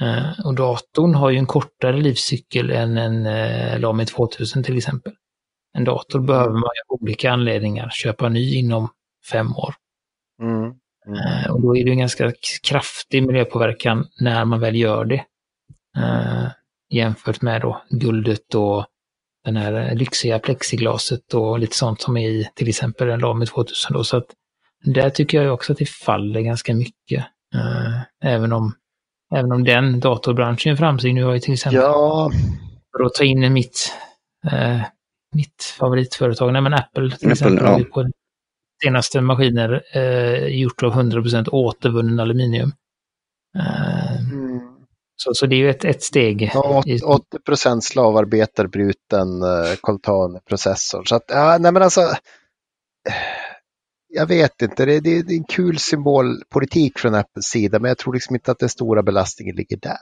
Eh, 0.02 0.46
och 0.46 0.56
datorn 0.56 1.16
har 1.16 1.30
ju 1.30 1.38
en 1.38 1.46
kortare 1.46 1.98
livscykel 1.98 2.72
än 2.72 2.98
en 2.98 3.26
eh, 3.26 3.80
Lamy 3.80 4.06
2000 4.06 4.64
till 4.64 4.78
exempel. 4.78 5.14
En 5.78 5.84
dator 5.84 6.20
behöver 6.20 6.54
man 6.54 6.62
ju 6.62 6.96
av 6.96 7.02
olika 7.02 7.32
anledningar 7.32 7.90
köpa 7.90 8.30
ny 8.30 8.56
inom 8.56 8.90
fem 9.32 9.56
år. 9.56 9.74
Mm. 10.42 10.74
Mm. 11.08 11.52
Och 11.52 11.62
då 11.62 11.78
är 11.78 11.86
det 11.86 11.92
en 11.92 12.00
ganska 12.00 12.32
kraftig 12.64 13.28
miljöpåverkan 13.28 14.08
när 14.20 14.46
man 14.46 14.60
väl 14.60 14.76
gör 14.76 15.06
det. 15.06 15.26
Eh, 15.98 16.48
jämfört 16.90 17.42
med 17.42 17.62
då 17.62 17.82
guldet 17.90 18.56
och 18.56 18.86
den 19.52 19.64
här 19.64 19.96
lyxiga 19.96 20.40
plexiglaset 20.40 21.34
och 21.34 21.60
lite 21.60 21.76
sånt 21.76 22.02
som 22.02 22.18
är 22.18 22.30
i 22.30 22.50
till 22.56 22.70
exempel 22.70 23.10
en 23.10 23.20
Lamy 23.20 23.46
2000 23.46 23.94
då. 23.94 24.04
Så 24.04 24.18
att 24.18 24.26
där 24.84 25.10
tycker 25.10 25.38
jag 25.38 25.46
ju 25.46 25.52
också 25.52 25.72
att 25.72 25.80
det 25.80 25.90
faller 25.90 26.42
ganska 26.42 26.74
mycket. 26.74 27.26
Eh, 27.56 28.02
även 28.32 28.54
om 28.54 28.74
Även 29.36 29.52
om 29.52 29.64
den 29.64 30.00
datorbranschen 30.00 30.72
är 30.72 30.76
framsteg. 30.76 31.14
Nu 31.14 31.24
har 31.24 31.34
jag 31.34 31.42
till 31.42 31.54
exempel, 31.54 31.82
Ja, 31.82 32.32
för 32.98 33.04
att 33.06 33.14
ta 33.14 33.24
in 33.24 33.54
mitt, 33.54 33.94
eh, 34.52 34.82
mitt 35.36 35.76
favoritföretag, 35.80 36.54
nej 36.54 36.62
men 36.62 36.74
Apple 36.74 37.10
till 37.10 37.14
Apple, 37.14 37.32
exempel, 37.32 37.66
ja. 37.66 37.80
ju 37.80 37.86
på 37.86 38.12
senaste 38.84 39.22
maskiner 39.22 39.84
eh, 39.94 40.46
gjort 40.48 40.84
av 40.84 40.94
100% 40.94 41.50
återvunnen 41.50 42.20
aluminium. 42.20 42.74
Eh. 43.58 43.99
Så, 45.24 45.34
så 45.34 45.46
det 45.46 45.56
är 45.56 45.58
ju 45.58 45.70
ett, 45.70 45.86
ett 45.86 46.04
steg. 46.04 46.52
Ja, 46.54 46.84
i- 46.86 47.02
80 47.02 47.24
procent 47.46 47.84
slavarbetarbruten 47.84 49.44
uh, 49.44 49.76
coltan-processor. 49.82 51.04
Så 51.06 51.16
att, 51.16 51.24
ja, 51.28 51.58
nej 51.60 51.72
men 51.72 51.82
alltså. 51.84 52.02
Jag 54.14 54.28
vet 54.28 54.62
inte, 54.62 54.86
det, 54.86 55.00
det, 55.00 55.22
det 55.22 55.34
är 55.34 55.38
en 55.38 55.44
kul 55.44 55.78
symbolpolitik 55.80 57.00
från 57.00 57.16
Apples 57.16 57.46
sida, 57.46 57.80
men 57.80 57.90
jag 57.90 57.98
tror 57.98 58.14
liksom 58.14 58.36
inte 58.36 58.52
att 58.52 58.60
den 58.60 58.70
stora 58.70 59.04
belastningen 59.04 59.56
ligger 59.56 59.78
där. 59.78 59.98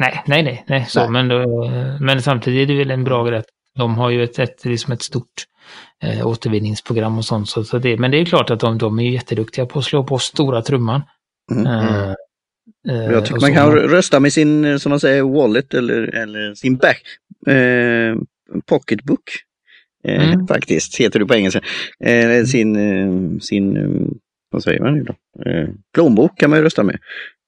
Nej, 0.00 0.22
nej, 0.26 0.42
nej, 0.42 0.64
nej, 0.68 0.86
så, 0.88 1.00
Nej. 1.00 1.10
Men, 1.10 1.28
då, 1.28 1.68
men 2.00 2.22
samtidigt 2.22 2.62
är 2.62 2.72
det 2.72 2.78
väl 2.78 2.90
en 2.90 3.04
bra 3.04 3.24
grej. 3.24 3.38
att 3.38 3.46
De 3.78 3.94
har 3.98 4.10
ju 4.10 4.24
ett, 4.24 4.38
ett, 4.38 4.64
liksom 4.64 4.92
ett 4.92 5.02
stort 5.02 5.44
eh, 6.02 6.26
återvinningsprogram 6.26 7.18
och 7.18 7.24
sånt. 7.24 7.48
Så, 7.48 7.64
så 7.64 7.78
det, 7.78 7.96
men 7.98 8.10
det 8.10 8.20
är 8.20 8.24
klart 8.24 8.50
att 8.50 8.60
de, 8.60 8.78
de 8.78 8.98
är 8.98 9.10
jätteduktiga 9.10 9.66
på 9.66 9.78
att 9.78 9.84
slå 9.84 10.04
på 10.04 10.18
stora 10.18 10.62
trumman. 10.62 11.02
Mm. 11.52 11.66
Eh, 11.66 12.14
eh, 12.88 13.12
Jag 13.12 13.24
tycker 13.24 13.40
man 13.40 13.54
kan 13.54 13.72
rösta 13.72 14.20
med 14.20 14.32
sin, 14.32 14.64
eh, 14.64 14.76
som 14.76 14.90
man 14.90 15.00
säger, 15.00 15.22
wallet 15.22 15.74
eller, 15.74 16.14
eller 16.14 16.54
sin 16.54 16.76
back, 16.76 17.02
eh, 17.46 18.16
pocketbook. 18.66 19.22
Eh, 20.04 20.32
Mm. 20.32 20.46
Faktiskt, 20.46 21.00
heter 21.00 21.18
det 21.18 21.26
på 21.26 21.34
engelska. 21.34 21.60
Eh, 22.04 22.44
sin, 22.44 22.76
eh, 22.76 23.38
sin, 23.40 23.78
vad 24.50 24.62
säger 24.62 24.80
man 24.80 24.94
nu 24.94 25.02
då? 25.02 25.14
Plånbok 25.94 26.38
kan 26.38 26.50
man 26.50 26.58
ju 26.58 26.64
rösta 26.64 26.82
med. 26.82 26.98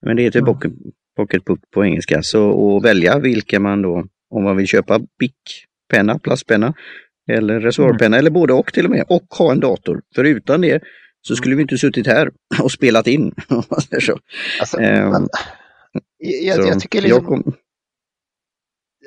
Men 0.06 0.16
det 0.16 0.22
heter 0.22 0.38
Mm. 0.40 0.54
pocket, 0.54 0.72
pocketbook 1.16 1.58
på 1.74 1.84
engelska. 1.84 2.22
Så 2.22 2.44
och 2.48 2.84
välja 2.84 3.18
vilka 3.18 3.60
man 3.60 3.82
då, 3.82 4.04
om 4.30 4.44
man 4.44 4.56
vill 4.56 4.66
köpa 4.66 5.00
bickpenna, 5.18 6.18
plastpenna 6.18 6.74
eller 7.30 7.60
reservoarpenna 7.60 8.16
eller 8.18 8.30
både 8.30 8.52
och 8.52 8.72
till 8.72 8.84
och 8.84 8.90
med. 8.90 9.04
Och 9.08 9.26
ha 9.38 9.52
en 9.52 9.60
dator. 9.60 10.00
För 10.14 10.24
utan 10.24 10.60
det 10.60 10.80
så 11.22 11.36
skulle 11.36 11.56
vi 11.56 11.62
inte 11.62 11.78
suttit 11.78 12.06
här 12.06 12.30
och 12.62 12.72
spelat 12.72 13.06
in. 13.06 13.34
så. 14.00 14.18
Alltså, 14.60 14.78
Ehm, 14.80 15.10
men, 15.10 15.28
jag, 16.18 16.56
Så 16.56 16.68
jag 16.68 16.80
tycker 16.80 16.98
jag 16.98 17.04
liksom, 17.04 17.42
kom, 17.42 17.54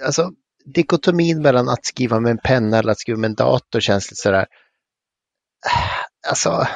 alltså, 0.05 0.31
dikotomin 0.65 1.41
mellan 1.41 1.69
att 1.69 1.85
skriva 1.85 2.19
med 2.19 2.31
en 2.31 2.37
penna 2.37 2.77
eller 2.79 2.91
att 2.91 2.99
skriva 2.99 3.19
med 3.19 3.29
en 3.29 3.35
dator 3.35 3.79
känns 3.79 4.11
lite 4.11 4.21
sådär. 4.21 4.45
Alltså, 6.29 6.67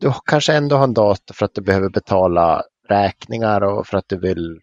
du 0.00 0.12
kanske 0.24 0.52
ändå 0.52 0.76
har 0.76 0.84
en 0.84 0.94
dator 0.94 1.34
för 1.34 1.44
att 1.44 1.54
du 1.54 1.60
behöver 1.60 1.88
betala 1.88 2.62
räkningar 2.88 3.60
och 3.60 3.86
för 3.86 3.98
att 3.98 4.08
du 4.08 4.18
vill 4.18 4.60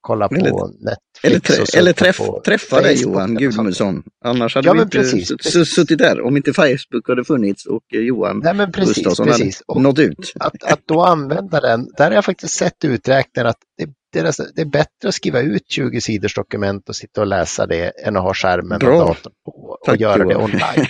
kolla 0.00 0.28
på 0.28 0.34
Eller- 0.34 0.50
Netflix. 0.84 1.22
Eller, 1.22 1.38
trä, 1.40 1.78
eller 1.78 1.92
träff, 1.92 2.18
på 2.18 2.42
träffa 2.44 2.80
dig 2.80 3.02
Johan. 3.02 3.34
Gudmundsson. 3.34 4.02
Annars 4.24 4.54
hade 4.54 4.68
Ja, 4.68 4.72
vi 4.72 4.80
inte 4.82 4.98
precis, 4.98 5.30
s- 5.30 5.36
precis. 5.42 5.74
suttit 5.74 5.98
där 5.98 6.20
om 6.20 6.36
inte 6.36 6.52
Facebook 6.52 7.08
hade 7.08 7.24
funnits 7.24 7.66
och 7.66 7.82
eh, 7.94 8.00
Johan 8.00 8.40
Nej 8.44 8.54
men 8.54 8.72
precis, 8.72 8.94
Gustafsson 8.96 9.26
precis. 9.26 9.62
hade 9.66 9.76
Och 9.76 9.82
nått 9.82 9.98
ut. 9.98 10.32
att, 10.40 10.64
att 10.64 10.80
då 10.86 11.02
använda 11.02 11.60
den, 11.60 11.88
där 11.96 12.04
har 12.06 12.12
jag 12.12 12.24
faktiskt 12.24 12.54
sett 12.54 12.84
uträkningar 12.84 13.48
att 13.48 13.58
det, 13.78 13.88
det, 14.12 14.18
är, 14.18 14.54
det 14.54 14.60
är 14.60 14.66
bättre 14.66 15.08
att 15.08 15.14
skriva 15.14 15.40
ut 15.40 15.62
20 15.70 16.00
sidors 16.00 16.34
dokument 16.34 16.88
och 16.88 16.96
sitta 16.96 17.20
och 17.20 17.26
läsa 17.26 17.66
det 17.66 17.88
än 18.06 18.16
att 18.16 18.22
ha 18.22 18.34
skärmen 18.34 18.78
Bra. 18.78 19.02
och 19.02 19.08
datorn 19.08 19.32
på 19.44 19.50
och 19.52 19.78
Tack, 19.86 20.00
göra 20.00 20.24
det 20.24 20.36
online. 20.36 20.60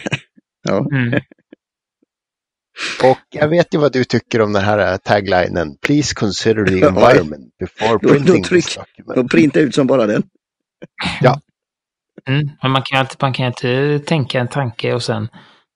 Ja. 0.69 0.87
Mm. 0.93 1.21
Och 3.05 3.19
jag 3.31 3.49
vet 3.49 3.75
ju 3.75 3.79
vad 3.79 3.93
du 3.93 4.05
tycker 4.05 4.41
om 4.41 4.53
den 4.53 4.63
här 4.65 4.97
taglinen. 4.99 5.77
Please 5.87 6.15
consider 6.15 6.65
the 6.67 6.79
Ja. 6.79 6.89
environment 6.89 7.55
before 7.59 7.89
Då- 7.93 7.99
då 7.99 8.09
printing 8.09 8.43
tryck. 8.45 8.65
this 8.65 8.77
document. 8.77 9.19
Och 9.19 9.31
printa 9.31 9.61
ut 9.61 9.75
som 9.75 9.87
bara 9.87 10.07
den. 10.07 10.23
Mm. 12.29 12.49
Men 12.63 12.71
man 12.71 12.83
kan, 12.85 13.01
inte, 13.01 13.15
man 13.21 13.33
kan 13.33 13.47
inte 13.47 13.99
tänka 13.99 14.41
en 14.41 14.49
tanke 14.49 14.95
och 14.95 15.03
sen... 15.03 15.29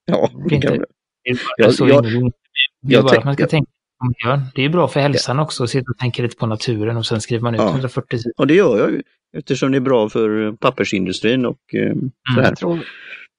Ja, 0.05 0.31
det 0.49 0.55
Inte. 0.55 0.67
kan, 0.67 0.77
Det 1.25 1.31
är 1.31 1.35
bara 1.35 1.40
Jag- 1.57 1.75
så 1.75 1.88
jag- 1.88 2.07
är 2.07 2.31
jag 2.81 3.05
bara 3.05 3.19
att 3.19 3.25
man 3.25 3.35
ska 3.35 3.47
tänker- 3.47 3.51
tänka 3.57 3.71
på 4.01 4.07
miljön. 4.07 4.47
Det 4.55 4.62
är 4.64 4.69
bra 4.69 4.88
för 4.88 5.01
hälsan 5.01 5.38
också 5.38 5.64
att 5.64 5.71
sitta 5.71 5.90
och 5.90 5.99
tänka 5.99 6.23
lite 6.23 6.37
på 6.37 6.47
naturen 6.47 6.97
och 6.97 7.07
sen 7.07 7.21
skriver 7.21 7.43
man 7.43 7.55
ut 7.55 7.61
Ja. 7.61 7.71
140 7.71 8.19
sidor. 8.19 8.33
och 8.37 8.47
det 8.47 8.55
gör 8.55 8.79
jag 8.79 8.90
ju 8.90 9.03
eftersom 9.37 9.73
det 9.73 9.79
är 9.79 9.81
bra 9.81 10.09
för 10.09 10.47
eh, 10.47 10.53
pappersindustrin 10.55 11.47
och 11.47 11.59
eh, 11.75 11.95
så 12.35 12.40
här. 12.40 12.49
Jag 12.49 12.57
tror, 12.57 12.81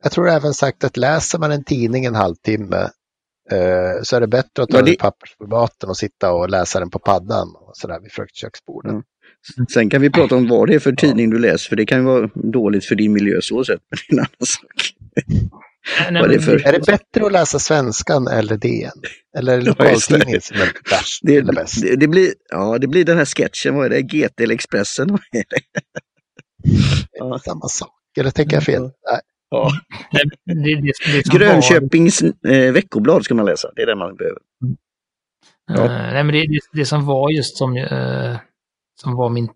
jag 0.04 0.12
tror 0.12 0.30
även 0.30 0.54
sagt 0.54 0.84
att 0.84 0.97
läser 0.97 1.39
man 1.39 1.51
en 1.51 1.63
tidning 1.63 2.06
en 2.06 2.15
halvtimme 2.15 2.78
eh, 2.78 2.88
så 4.03 4.15
är 4.15 4.19
det 4.21 4.27
bättre 4.27 4.63
att 4.63 4.69
ta 4.69 4.81
det- 4.81 4.99
pappersformaten 4.99 5.89
och 5.89 5.97
sitta 5.97 6.31
och 6.31 6.49
läsa 6.49 6.79
den 6.79 6.89
på 6.89 6.99
paddan 6.99 7.47
och 7.55 7.71
sådär 7.77 7.99
vid 8.01 8.12
fruktköksbordet. 8.12 8.91
Mm. 8.91 9.03
Sen 9.73 9.89
kan 9.89 10.01
vi 10.01 10.10
prata 10.10 10.36
om 10.36 10.47
vad 10.47 10.67
det 10.69 10.75
är 10.75 10.79
för 10.79 10.91
tidning 10.91 11.29
du 11.29 11.39
läser, 11.39 11.69
för 11.69 11.75
det 11.75 11.86
kan 11.86 11.97
ju 11.99 12.05
vara 12.05 12.29
dåligt 12.34 12.86
för 12.86 12.95
din 12.95 13.13
miljö 13.13 13.41
så 13.41 13.63
sett. 13.63 13.79
Men 13.89 13.97
det 14.10 14.13
är 14.15 14.19
en 14.19 14.19
annan 14.19 14.45
sak. 14.45 14.91
Nej, 16.12 16.23
är 16.23 16.27
det 16.27 16.39
för- 16.39 16.67
Är 16.67 16.71
det 16.71 16.86
bättre 16.86 17.25
att 17.25 17.31
läsa 17.31 17.60
Svenskan 17.60 18.27
eller 18.27 18.58
DN? 18.58 18.91
Eller 19.38 19.53
det 19.58 19.60
det. 19.63 19.65
lokaltidningen 19.69 20.41
som 20.41 20.58
är 20.58 20.71
värst 20.91 21.19
Det, 21.23 21.36
eller 21.36 21.53
bäst? 21.53 21.81
det, 21.81 21.95
det, 21.95 22.08
blir, 22.08 22.34
ja, 22.49 22.77
det 22.77 22.88
blir 22.88 23.05
den 23.05 23.17
här 23.17 23.25
sketchen, 23.25 23.75
vad 23.75 23.86
är 23.86 23.89
det? 23.89 24.01
GT 24.01 24.43
eller 24.43 24.55
Expressen? 24.55 25.08
Vad 25.12 25.19
är 25.31 25.43
det? 25.49 25.81
Ja. 27.12 27.39
Samma 27.45 27.67
sak. 27.67 27.89
Eller 28.19 28.31
tänker 28.31 28.55
jag 28.55 28.63
fel? 28.63 28.81
Nej. 28.81 29.19
Ja. 29.49 29.69
det, 30.45 30.53
det, 30.53 30.91
det, 31.12 31.38
Grönköpings 31.38 32.21
eh, 32.21 32.71
veckoblad 32.73 33.23
ska 33.23 33.36
man 33.36 33.45
läsa, 33.45 33.71
det 33.75 33.81
är 33.81 33.86
det 33.86 33.95
man 33.95 34.15
behöver. 34.15 34.39
Var, 35.67 35.75
Ja. 35.77 35.84
eh, 35.84 36.13
nej, 36.13 36.23
men 36.23 36.27
det, 36.27 36.47
det, 36.47 36.60
det 36.73 36.86
som 36.86 37.05
var 37.05 37.29
just 37.29 37.58
som, 37.58 37.77
eh, 37.77 38.38
som 39.01 39.15
var 39.15 39.29
min... 39.29 39.49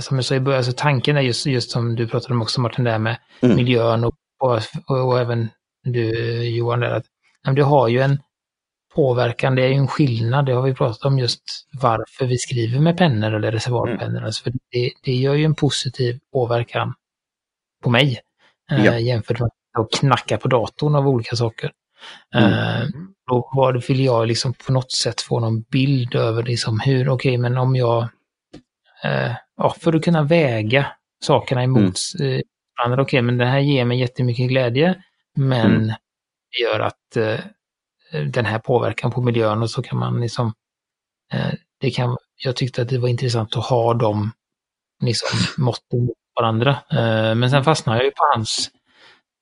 som 0.00 0.16
jag 0.16 0.24
sa 0.24 0.34
i 0.34 0.40
början, 0.40 0.58
alltså 0.58 0.72
tanken 0.76 1.16
är 1.16 1.20
just, 1.20 1.46
just 1.46 1.70
som 1.70 1.96
du 1.96 2.08
pratade 2.08 2.34
om 2.34 2.42
också 2.42 2.60
Martin, 2.60 2.84
där 2.84 2.98
med 2.98 3.16
Mm. 3.40 3.56
miljön 3.56 4.04
och, 4.04 4.14
och, 4.40 4.60
och, 5.06 5.20
även 5.20 5.48
du 5.82 6.02
Johan, 6.48 6.80
där, 6.80 6.90
att 6.90 7.04
men 7.44 7.54
det 7.54 7.62
har 7.62 7.88
ju 7.88 8.00
en 8.00 8.18
påverkan, 8.94 9.54
det 9.54 9.62
är 9.62 9.68
ju 9.68 9.74
en 9.74 9.88
skillnad, 9.88 10.46
det 10.46 10.52
har 10.52 10.62
vi 10.62 10.74
pratat 10.74 11.04
om 11.04 11.18
just 11.18 11.42
varför 11.80 12.26
vi 12.26 12.38
skriver 12.38 12.80
med 12.80 12.96
pennor 12.98 13.32
eller 13.34 13.52
reservoarpennor. 13.52 14.22
Alltså 14.24 14.42
för 14.42 14.50
det, 14.70 14.92
det 15.04 15.12
gör 15.14 15.34
ju 15.34 15.44
en 15.44 15.54
positiv 15.54 16.18
påverkan 16.32 16.94
på 17.82 17.90
mig 17.90 18.20
Ja. 18.70 18.98
jämfört 18.98 19.40
med 19.40 19.50
att 19.78 19.90
knacka 20.00 20.38
på 20.38 20.48
datorn 20.48 20.94
av 20.94 21.08
olika 21.08 21.36
saker. 21.36 21.72
Mm. 22.34 22.52
Eh, 22.52 22.88
då 23.30 23.50
var 23.54 23.72
det, 23.72 23.88
vill 23.88 24.04
jag 24.04 24.26
liksom 24.28 24.54
på 24.54 24.72
något 24.72 24.92
sätt 24.92 25.20
få 25.20 25.40
någon 25.40 25.60
bild 25.62 26.14
över 26.14 26.42
liksom 26.42 26.80
hur, 26.80 27.08
okej, 27.08 27.38
men 27.38 27.58
om 27.58 27.76
jag, 27.76 28.02
eh, 29.04 29.32
ja, 29.56 29.74
för 29.80 29.92
att 29.96 30.04
kunna 30.04 30.22
väga 30.22 30.86
sakerna 31.24 31.62
emot 31.62 31.94
eh, 32.20 32.40
varandra, 32.78 33.02
okej, 33.02 33.22
men 33.22 33.38
det 33.38 33.46
här 33.46 33.58
ger 33.58 33.84
mig 33.84 33.98
jättemycket 34.00 34.48
glädje, 34.48 35.02
men 35.36 35.70
Mm. 35.74 35.86
det 36.50 36.62
gör 36.62 36.80
att 36.80 37.16
eh, 37.16 37.40
den 38.26 38.44
här 38.44 38.58
påverkan 38.58 39.10
på 39.10 39.22
miljön 39.22 39.62
och 39.62 39.70
så 39.70 39.82
kan 39.82 39.98
man 39.98 40.20
liksom, 40.20 40.52
eh, 41.32 41.52
det 41.80 41.90
kan, 41.90 42.16
jag 42.36 42.56
tyckte 42.56 42.82
att 42.82 42.88
det 42.88 42.98
var 42.98 43.08
intressant 43.08 43.56
att 43.56 43.64
ha 43.66 43.94
de 43.94 44.32
liksom 45.02 45.38
måtten 45.64 46.10
varandra. 46.40 46.70
Eh, 46.70 47.34
men 47.34 47.50
sen 47.50 47.64
fastnade 47.64 47.98
jag 47.98 48.04
ju 48.04 48.10
på 48.10 48.24
hans, 48.34 48.70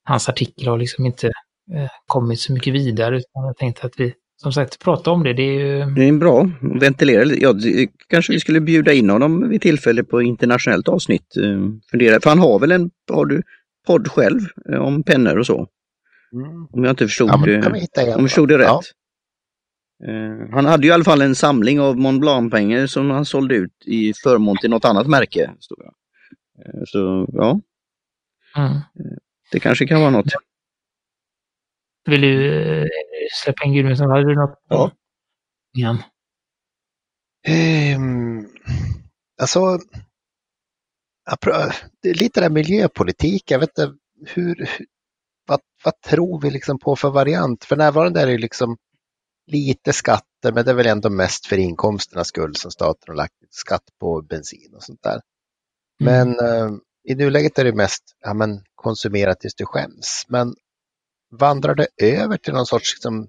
hans 0.05 0.29
artikel 0.29 0.69
och 0.69 0.79
liksom 0.79 1.07
inte 1.07 1.27
eh, 1.75 1.91
kommit 2.07 2.41
så 2.41 2.53
mycket 2.53 2.75
vidare 2.75 3.17
utan 3.17 3.45
jag 3.47 3.57
tänkte 3.57 3.87
att 3.87 3.93
vi 4.01 4.15
som 4.43 4.53
sagt 4.53 4.79
prata 4.85 5.11
om 5.11 5.23
det. 5.23 5.33
Det 5.33 5.43
är 5.43 5.53
ju, 5.61 5.85
Det 5.95 6.09
är 6.09 6.13
bra 6.13 6.41
att 6.43 6.83
ventilera 6.83 7.25
lite. 7.25 7.43
Ja, 7.43 7.53
det- 7.53 7.89
kanske 8.09 8.33
vi 8.33 8.41
skulle 8.41 8.61
bjuda 8.61 8.93
in 8.93 9.11
honom 9.11 9.49
vid 9.49 9.61
tillfälle 9.63 10.05
på 10.05 10.23
internationellt 10.23 10.89
avsnitt. 10.89 11.37
eh, 11.37 11.61
Fundera. 11.91 12.21
För 12.21 12.31
han 12.31 12.39
har 12.39 12.59
väl 12.59 12.73
en 12.73 12.91
har 13.13 13.27
du, 13.27 13.43
podd 13.87 14.09
själv 14.09 14.41
om 14.81 15.03
pennor 15.03 15.39
och 15.39 15.47
så? 15.47 15.67
Mm. 16.33 16.67
Om 16.73 16.85
jag 16.85 16.93
inte 16.93 17.07
förstod, 17.07 17.29
Ja, 17.29 17.47
igen. 17.49 17.67
om 17.67 17.75
jag 17.97 18.21
förstod 18.21 18.49
det 18.49 18.59
rätt. 18.59 18.67
Ja. 18.67 18.83
Han 20.53 20.65
hade 20.67 20.83
ju 20.83 20.89
i 20.91 20.93
alla 20.93 21.05
fall 21.05 21.21
en 21.23 21.35
samling 21.35 21.81
av 21.81 21.97
Mont 21.99 22.21
Blanc-pengar 22.21 22.87
som 22.87 23.11
han 23.11 23.25
sålde 23.25 23.55
ut 23.55 23.73
i 23.87 24.13
förmån 24.23 24.57
till 24.57 24.71
något 24.71 24.85
annat 24.85 25.07
märke. 25.07 25.51
Stod 25.61 25.79
jag. 25.81 25.93
Eh, 26.65 26.83
Så 26.87 27.27
ja, 27.33 27.61
mm. 28.57 28.81
det 29.53 29.61
kanske 29.61 29.87
kan 29.87 30.01
vara 30.01 30.11
något. 30.11 30.33
Vill 32.05 32.21
du 32.21 32.59
eh, 32.83 32.89
släppa 33.45 33.65
in 33.65 33.75
Gudmundsson? 33.75 34.11
Hade 34.11 34.29
du 34.29 34.35
något? 34.35 34.59
Ja. 34.69 34.91
Igen? 35.77 35.99
Ehm, 37.47 38.49
alltså, 39.41 39.79
lite 42.03 42.41
där 42.41 42.51
miljöpolitik. 42.51 43.51
Jag 43.51 43.59
vet 43.59 43.79
inte 43.79 43.95
hur, 44.27 44.71
vad, 45.47 45.61
vad 45.85 46.01
tror 46.01 46.41
vi 46.41 46.51
liksom 46.51 46.79
på 46.79 46.97
för 46.97 47.11
variant? 47.11 47.65
För 47.65 47.77
närvarande 47.77 48.21
är 48.21 48.27
det 48.27 48.39
liksom 48.39 48.77
lite 49.47 49.93
skatter, 49.93 50.53
men 50.53 50.65
det 50.65 50.71
är 50.71 50.75
väl 50.75 50.87
ändå 50.87 51.11
mest 51.11 51.47
för 51.47 51.59
inkomsternas 51.59 52.29
skull 52.29 52.57
som 52.57 52.71
staten 52.71 53.05
har 53.07 53.15
lagt 53.15 53.35
skatt 53.51 53.85
på 54.01 54.23
bensin 54.23 54.75
och 54.75 54.83
sånt 54.83 55.03
där. 55.03 55.21
Men 56.05 56.29
eh, 56.29 56.71
i 57.09 57.15
nuläget 57.15 57.59
är 57.59 57.65
det 57.65 57.73
mest 57.73 58.03
ja, 58.25 58.35
men, 58.35 58.61
konsumera 58.75 59.35
tills 59.35 59.55
du 59.55 59.65
skäms. 59.67 60.25
Men 60.29 60.55
vandrar 61.31 61.75
det 61.75 61.87
över 62.03 62.37
till 62.37 62.53
någon 62.53 62.67
sorts 62.67 62.95
liksom, 62.97 63.29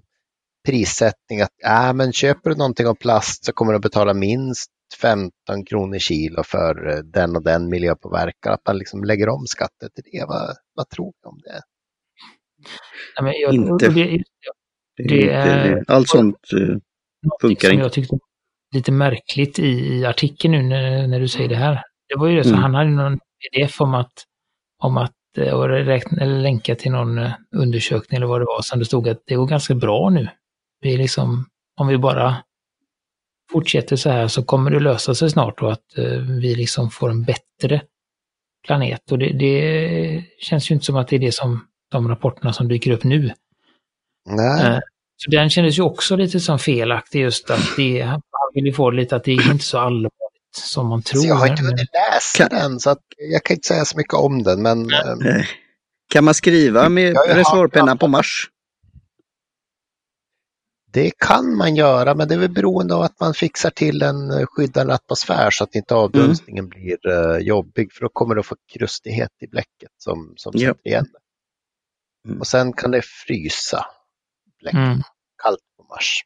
prissättning 0.66 1.40
att 1.40 1.52
ja, 1.56 1.92
men 1.92 2.12
köper 2.12 2.50
du 2.50 2.56
någonting 2.56 2.86
av 2.86 2.94
plast 2.94 3.44
så 3.44 3.52
kommer 3.52 3.72
du 3.72 3.76
att 3.76 3.82
betala 3.82 4.14
minst 4.14 4.70
15 5.00 5.30
kronor 5.66 5.98
kilo 5.98 6.42
för 6.42 6.88
eh, 6.90 6.98
den 6.98 7.36
och 7.36 7.42
den 7.42 7.68
miljöpåverkan. 7.68 8.52
Att 8.52 8.66
man 8.66 8.78
liksom 8.78 9.04
lägger 9.04 9.28
om 9.28 9.46
skatter 9.46 9.88
till 9.88 10.04
det. 10.12 10.24
Vad, 10.28 10.56
vad 10.74 10.88
tror 10.88 11.12
du 11.22 11.28
om 11.28 11.40
det? 11.44 11.60
Men 13.22 13.32
jag, 13.40 13.54
Inte. 13.54 13.88
Det, 13.88 14.22
Det 14.96 15.30
är 15.30 15.64
Det 15.64 15.68
är- 15.70 15.84
Allt 15.90 16.08
sånt 16.08 16.36
eh, 16.52 16.76
Funkar 17.40 17.70
inte. 17.70 17.82
jag 17.82 17.92
tyckte 17.92 18.16
lite 18.74 18.92
märkligt 18.92 19.58
i, 19.58 19.68
i 19.68 20.04
artikeln 20.04 20.52
nu 20.52 20.62
när, 20.62 21.06
när 21.06 21.20
du 21.20 21.28
säger 21.28 21.48
det 21.48 21.56
här. 21.56 21.82
Det 22.08 22.18
var 22.18 22.26
ju 22.28 22.36
det, 22.36 22.44
så 22.44 22.50
Mm. 22.50 22.62
han 22.62 22.74
hade 22.74 22.90
någon 22.90 23.18
pdf 23.18 23.80
om 23.80 23.94
att, 23.94 24.12
om 24.82 24.96
att 24.96 25.12
eh, 25.38 25.54
och 25.54 25.68
räkna, 25.68 26.22
eller 26.22 26.40
länka 26.40 26.74
till 26.74 26.92
någon 26.92 27.18
eh, 27.18 27.32
undersökning 27.56 28.16
eller 28.16 28.26
vad 28.26 28.40
det 28.40 28.44
var, 28.44 28.62
som 28.62 28.78
det 28.78 28.84
stod 28.84 29.08
att 29.08 29.22
det 29.26 29.34
går 29.34 29.46
ganska 29.46 29.74
bra 29.74 30.10
nu. 30.10 30.28
Vi 30.80 30.96
liksom, 30.96 31.46
om 31.80 31.86
vi 31.86 31.98
bara 31.98 32.36
fortsätter 33.52 33.96
så 33.96 34.10
här 34.10 34.28
så 34.28 34.44
kommer 34.44 34.70
det 34.70 34.80
lösa 34.80 35.14
sig 35.14 35.30
snart 35.30 35.62
och 35.62 35.72
att 35.72 35.98
eh, 35.98 36.18
vi 36.18 36.54
liksom 36.54 36.90
får 36.90 37.10
en 37.10 37.24
bättre 37.24 37.82
planet. 38.66 39.12
Och 39.12 39.18
det, 39.18 39.32
det 39.32 40.24
känns 40.38 40.70
ju 40.70 40.74
inte 40.74 40.86
som 40.86 40.96
att 40.96 41.08
det 41.08 41.16
är 41.16 41.20
det 41.20 41.32
som 41.34 41.66
de 41.90 42.08
rapporterna 42.08 42.52
som 42.52 42.68
dyker 42.68 42.90
upp 42.90 43.04
nu 43.04 43.32
Nej, 44.26 44.80
Så 45.16 45.30
den 45.30 45.50
kändes 45.50 45.78
ju 45.78 45.82
också 45.82 46.16
lite 46.16 46.40
som 46.40 46.58
felaktig 46.58 47.20
just 47.20 47.50
att 47.50 47.76
det, 47.76 48.00
han 48.00 48.20
ville 48.54 48.72
få 48.72 48.90
lite 48.90 49.16
att 49.16 49.24
det 49.24 49.32
är 49.32 49.52
inte 49.52 49.64
så 49.64 49.78
allvarligt 49.78 50.23
som 50.56 50.88
man 50.88 51.02
tror. 51.02 51.20
så 51.22 51.26
jag 51.28 51.34
har 51.34 51.46
inte 51.46 51.62
hunnit 51.62 51.88
läsa 51.92 52.48
Kan- 52.48 52.58
den 52.58 52.80
så 52.80 52.90
att 52.90 53.02
jag 53.18 53.44
kan 53.44 53.54
inte 53.54 53.68
säga 53.68 53.84
så 53.84 53.96
mycket 53.96 54.14
om 54.14 54.42
den. 54.42 54.62
Men 54.62 54.90
eh, 54.92 54.98
eh, 55.36 55.44
Kan 56.10 56.24
man 56.24 56.34
skriva 56.34 56.88
med 56.88 57.12
jag 57.12 57.26
har- 57.28 57.34
reservoarpenna 57.34 57.96
på 57.96 58.08
Mars? 58.08 58.50
Det 60.92 61.10
kan 61.18 61.56
man 61.56 61.76
göra, 61.76 62.14
men 62.14 62.28
det 62.28 62.34
är 62.34 62.38
väl 62.38 62.50
beroende 62.52 62.94
av 62.94 63.02
att 63.02 63.20
man 63.20 63.34
fixar 63.34 63.70
till 63.70 64.02
en 64.02 64.46
skyddande 64.46 64.94
atmosfär 64.94 65.50
så 65.50 65.64
att 65.64 65.74
inte 65.74 65.94
avdunstningen 65.94 66.68
blir 66.68 67.08
eh, 67.08 67.38
jobbig, 67.38 67.92
för 67.92 68.00
då 68.00 68.08
kommer 68.08 68.36
att 68.36 68.46
få 68.46 68.56
krustighet 68.72 69.30
i 69.40 69.46
bläcket 69.46 69.90
som, 69.98 70.32
som 70.36 70.52
Ja. 70.54 70.68
sätter 70.74 70.86
igen. 70.88 71.06
Mm. 72.28 72.40
Och 72.40 72.46
sen 72.46 72.72
kan 72.72 72.90
det 72.90 73.02
frysa 73.26 73.86
bläcket 74.60 74.78
Mm. 74.78 75.02
kallt 75.42 75.58
på 75.76 75.84
Mars. 75.84 76.22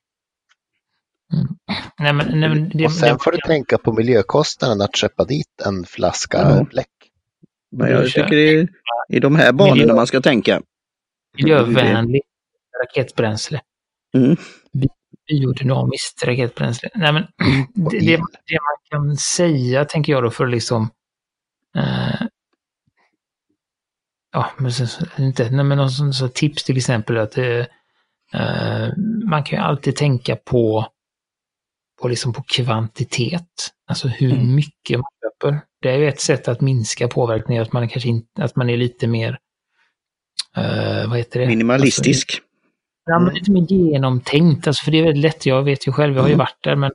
Nej, 1.98 2.12
men, 2.12 2.40
nej, 2.40 2.48
men 2.48 2.68
det, 2.74 2.84
och 2.84 2.92
sen 2.92 3.12
det, 3.12 3.22
får 3.24 3.32
du 3.32 3.38
tänka 3.46 3.78
på 3.78 3.92
miljökostnaden 3.92 4.80
att 4.80 4.96
köpa 4.96 5.24
dit 5.24 5.60
en 5.66 5.84
flaska 5.84 6.38
Ja. 6.38 6.64
bläck. 6.70 6.88
Men 7.72 7.86
Det 7.86 7.92
jag 7.92 8.06
tycker 8.06 8.36
det 8.36 8.58
är 8.60 8.68
i 9.08 9.20
de 9.20 9.36
här 9.36 9.52
banorna 9.52 9.74
Miljö- 9.74 9.94
man 9.94 10.06
ska 10.06 10.20
tänka. 10.20 10.62
miljövänligt 11.36 12.26
raketbränsle. 12.84 13.60
Mm. 14.14 14.36
biodynamiskt 15.28 16.24
raketbränsle. 16.24 16.88
Nej, 16.94 17.12
men 17.12 17.22
det, 17.90 17.98
det, 17.98 18.16
det, 18.46 18.58
man 18.60 19.06
kan 19.06 19.16
säga, 19.16 19.84
tänker 19.84 20.12
jag 20.12 20.22
då, 20.22 20.30
för 20.30 20.46
liksom 20.46 20.90
eh, 21.76 22.26
ja, 24.32 24.50
men 24.58 24.72
så, 24.72 25.04
inte, 25.18 25.50
nej, 25.50 25.64
men 25.64 25.78
någon 25.78 25.90
sån, 25.90 26.12
så 26.14 26.28
tips 26.28 26.64
till 26.64 26.76
exempel 26.76 27.18
att 27.18 27.38
eh, 27.38 27.64
eh, 28.34 28.88
man 29.30 29.44
kan 29.44 29.58
ju 29.58 29.64
alltid 29.64 29.96
tänka 29.96 30.36
på, 30.36 30.86
på, 32.00 32.08
liksom 32.08 32.32
på 32.32 32.42
kvantitet. 32.42 33.72
Alltså 33.86 34.08
hur 34.08 34.32
mm. 34.32 34.54
mycket 34.54 34.98
man 34.98 35.10
köper. 35.22 35.60
Det 35.82 35.90
är 35.90 35.98
ju 35.98 36.08
ett 36.08 36.20
sätt 36.20 36.48
att 36.48 36.60
minska 36.60 37.08
påverkningen, 37.08 37.62
att 37.62 37.72
man 37.72 37.88
kanske 37.88 38.08
inte, 38.08 38.44
att 38.44 38.56
man 38.56 38.70
är 38.70 38.76
lite 38.76 39.06
mer, 39.06 39.38
eh, 40.56 41.08
vad 41.08 41.18
heter 41.18 41.40
det? 41.40 41.46
Minimalistisk. 41.46 42.30
Alltså, 42.30 42.42
ja, 43.04 43.18
men 43.18 43.34
lite 43.34 43.50
mer 43.50 43.62
genomtänkt, 43.72 44.66
alltså, 44.66 44.84
för 44.84 44.92
det 44.92 44.98
är 44.98 45.02
väldigt 45.02 45.22
lätt, 45.22 45.46
jag 45.46 45.62
vet 45.62 45.86
ju 45.86 45.92
själv, 45.92 46.14
jag 46.14 46.22
har 46.22 46.28
ju 46.28 46.34
mm. 46.34 46.44
varit 46.44 46.58
där, 46.64 46.76
men 46.76 46.90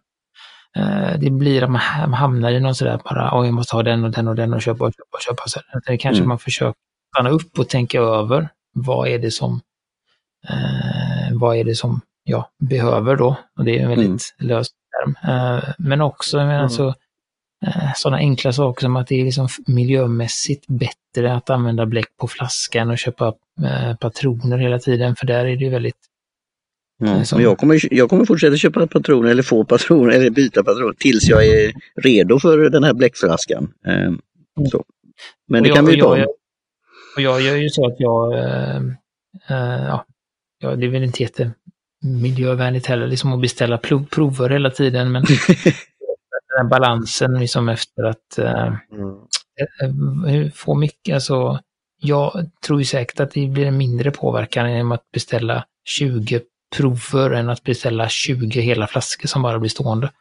eh, 0.75 1.19
det 1.19 1.29
blir 1.29 1.63
att 1.63 1.71
man 1.71 2.13
hamnar 2.13 2.51
i 2.51 2.59
någon 2.59 2.75
sådär 2.75 3.01
bara, 3.03 3.39
oh, 3.39 3.45
jag 3.45 3.53
måste 3.53 3.75
ha 3.75 3.83
den 3.83 4.03
och 4.03 4.11
den 4.11 4.27
och 4.27 4.35
den 4.35 4.53
och 4.53 4.61
köpa 4.61 4.85
och 4.85 4.93
köpa 4.93 5.17
och 5.17 5.21
köpa. 5.21 5.43
Så 5.47 5.59
det 5.85 5.97
kanske 5.97 6.19
mm. 6.19 6.29
man 6.29 6.39
försöker 6.39 6.79
stanna 7.15 7.29
upp 7.29 7.59
och 7.59 7.69
tänka 7.69 7.99
över 7.99 8.49
vad 8.73 9.07
är 9.07 9.19
det 9.19 9.31
som, 9.31 9.61
eh, 10.49 11.37
vad 11.39 11.57
är 11.57 11.63
det 11.63 11.75
som 11.75 12.01
jag 12.23 12.45
behöver 12.59 13.15
då? 13.15 13.37
Och 13.57 13.65
det 13.65 13.79
är 13.79 13.83
en 13.83 13.89
väldigt 13.89 14.35
mm. 14.39 14.49
lös 14.49 14.67
term. 14.93 15.15
Eh, 15.23 15.63
men 15.77 16.01
också, 16.01 16.37
jag 16.37 16.45
menar, 16.45 16.59
mm. 16.59 16.63
alltså, 16.63 16.93
eh, 17.65 17.93
sådana 17.95 18.17
enkla 18.17 18.53
saker 18.53 18.81
som 18.81 18.95
att 18.95 19.07
det 19.07 19.21
är 19.21 19.25
liksom 19.25 19.47
miljömässigt 19.67 20.67
bättre 20.67 21.33
att 21.33 21.49
använda 21.49 21.85
bläck 21.85 22.17
på 22.17 22.27
flaskan 22.27 22.89
och 22.89 22.97
köpa 22.97 23.33
eh, 23.63 23.95
patroner 23.95 24.57
hela 24.57 24.79
tiden, 24.79 25.15
för 25.15 25.27
där 25.27 25.45
är 25.45 25.57
det 25.57 25.69
väldigt 25.69 26.09
Ja, 26.97 27.25
som... 27.25 27.41
jag, 27.41 27.57
kommer, 27.57 27.93
jag 27.93 28.09
kommer 28.09 28.25
fortsätta 28.25 28.57
köpa 28.57 28.87
patroner 28.87 29.29
eller 29.29 29.43
få 29.43 29.65
patroner 29.65 30.13
eller 30.13 30.29
byta 30.29 30.63
patroner 30.63 30.93
tills 30.93 31.29
jag 31.29 31.45
är 31.45 31.73
redo 32.01 32.39
för 32.39 32.69
den 32.69 32.83
här 32.83 32.93
bläckflaskan. 32.93 33.73
Eh, 33.87 34.11
så. 34.71 34.83
Men 35.47 35.63
det 35.63 35.69
jag, 35.69 35.75
kan 35.75 35.85
vi 35.85 36.01
ta. 36.01 36.17
Jag, 36.17 36.29
och 37.15 37.21
jag 37.21 37.41
gör 37.41 37.55
ju 37.55 37.69
så 37.69 37.87
att 37.87 37.95
jag, 37.97 38.33
äh, 38.33 38.81
ja, 39.49 40.05
det 40.59 40.85
är 40.85 40.89
väl 40.89 41.03
inte 41.03 41.23
jättemiljövänligt 42.03 42.85
heller, 42.85 43.07
liksom 43.07 43.33
att 43.33 43.41
beställa 43.41 43.77
prov, 43.77 44.05
prover 44.05 44.49
hela 44.49 44.69
tiden, 44.69 45.11
men 45.11 45.23
den 46.57 46.69
balansen 46.69 47.39
liksom 47.39 47.69
efter 47.69 48.03
att 48.03 48.37
äh, 48.37 48.73
mm. 50.27 50.51
få 50.51 50.75
mycket, 50.75 51.13
alltså 51.13 51.59
jag 52.01 52.49
tror 52.65 52.79
ju 52.79 52.85
säkert 52.85 53.19
att 53.19 53.31
det 53.31 53.47
blir 53.47 53.65
en 53.65 53.77
mindre 53.77 54.11
påverkan 54.11 54.71
genom 54.71 54.91
att 54.91 55.11
beställa 55.11 55.65
20 55.85 56.41
prover 56.75 57.31
än 57.31 57.49
att 57.49 57.63
beställa 57.63 58.09
20 58.09 58.61
hela 58.61 58.87
flaskor 58.87 59.27
som 59.27 59.41
bara 59.41 59.59
blir 59.59 59.69
stående. 59.69 60.11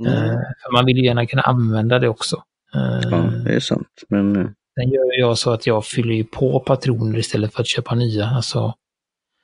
Mm. 0.00 0.14
för 0.62 0.72
man 0.72 0.84
vill 0.86 0.96
ju 0.96 1.04
gärna 1.04 1.26
kunna 1.26 1.42
använda 1.42 1.98
det 1.98 2.08
också. 2.08 2.42
Ja, 2.72 3.30
det 3.44 3.54
är 3.54 3.60
sant. 3.60 3.88
Men 4.08 4.54
Sen 4.80 4.90
gör 4.90 5.20
jag 5.20 5.38
så 5.38 5.52
att 5.52 5.66
jag 5.66 5.84
fyller 5.84 6.24
på 6.24 6.60
patroner 6.60 7.18
istället 7.18 7.54
för 7.54 7.60
att 7.60 7.66
köpa 7.66 7.94
nya. 7.94 8.26
Alltså, 8.26 8.74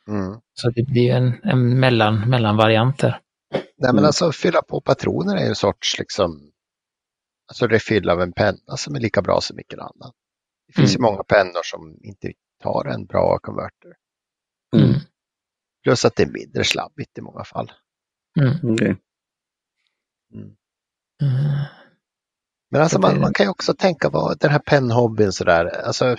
mm. 0.09 0.41
Så 0.55 0.71
det 0.71 0.83
blir 0.83 1.13
en, 1.13 1.41
en 1.43 1.81
mellan, 1.81 2.31
mellanvariant 2.31 2.99
där. 2.99 3.21
Nej 3.53 3.63
men 3.77 3.91
mm. 3.91 4.05
alltså 4.05 4.33
fylla 4.33 4.63
på 4.63 4.81
patroner 4.81 5.37
är 5.37 5.49
en 5.49 5.55
sorts 5.55 5.99
liksom, 5.99 6.53
alltså 7.49 7.67
refill 7.67 8.11
av 8.11 8.21
en 8.21 8.33
penna 8.33 8.77
som 8.77 8.95
är 8.95 9.01
lika 9.01 9.23
bra 9.23 9.41
som 9.41 9.57
vilken 9.57 9.81
annan. 9.81 10.13
Det 10.67 10.73
finns 10.73 10.97
mm. 10.97 11.05
ju 11.05 11.11
många 11.11 11.25
pennor 11.25 11.63
som 11.63 11.99
inte 12.03 12.33
tar 12.63 12.85
en 12.85 13.07
bra 13.07 13.39
konverter. 13.39 13.93
Mm. 14.77 14.95
Plus 15.83 16.05
att 16.05 16.17
det 16.17 16.23
är 16.23 16.31
mindre 16.31 16.65
slabbigt 16.65 17.19
i 17.19 17.21
många 17.21 17.45
fall. 17.45 17.73
Mm. 18.41 18.73
Okay. 18.75 18.95
Mm. 20.35 20.57
mm. 21.23 21.65
Men 22.71 22.83
alltså 22.83 22.99
man, 22.99 23.21
man, 23.21 23.33
kan 23.33 23.47
ju 23.47 23.51
också 23.51 23.75
tänka 23.75 24.09
vad 24.09 24.39
den 24.39 24.51
här 24.51 24.59
pennhobbyn 24.59 25.33
sådär, 25.33 25.65
alltså 25.65 26.17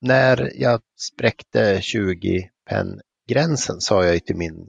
när 0.00 0.52
jag 0.54 0.80
spräckte 0.96 1.80
20 1.82 2.50
penngränsen 2.70 3.80
sa 3.80 4.04
jag 4.04 4.14
ju 4.14 4.20
till 4.20 4.36
min 4.36 4.68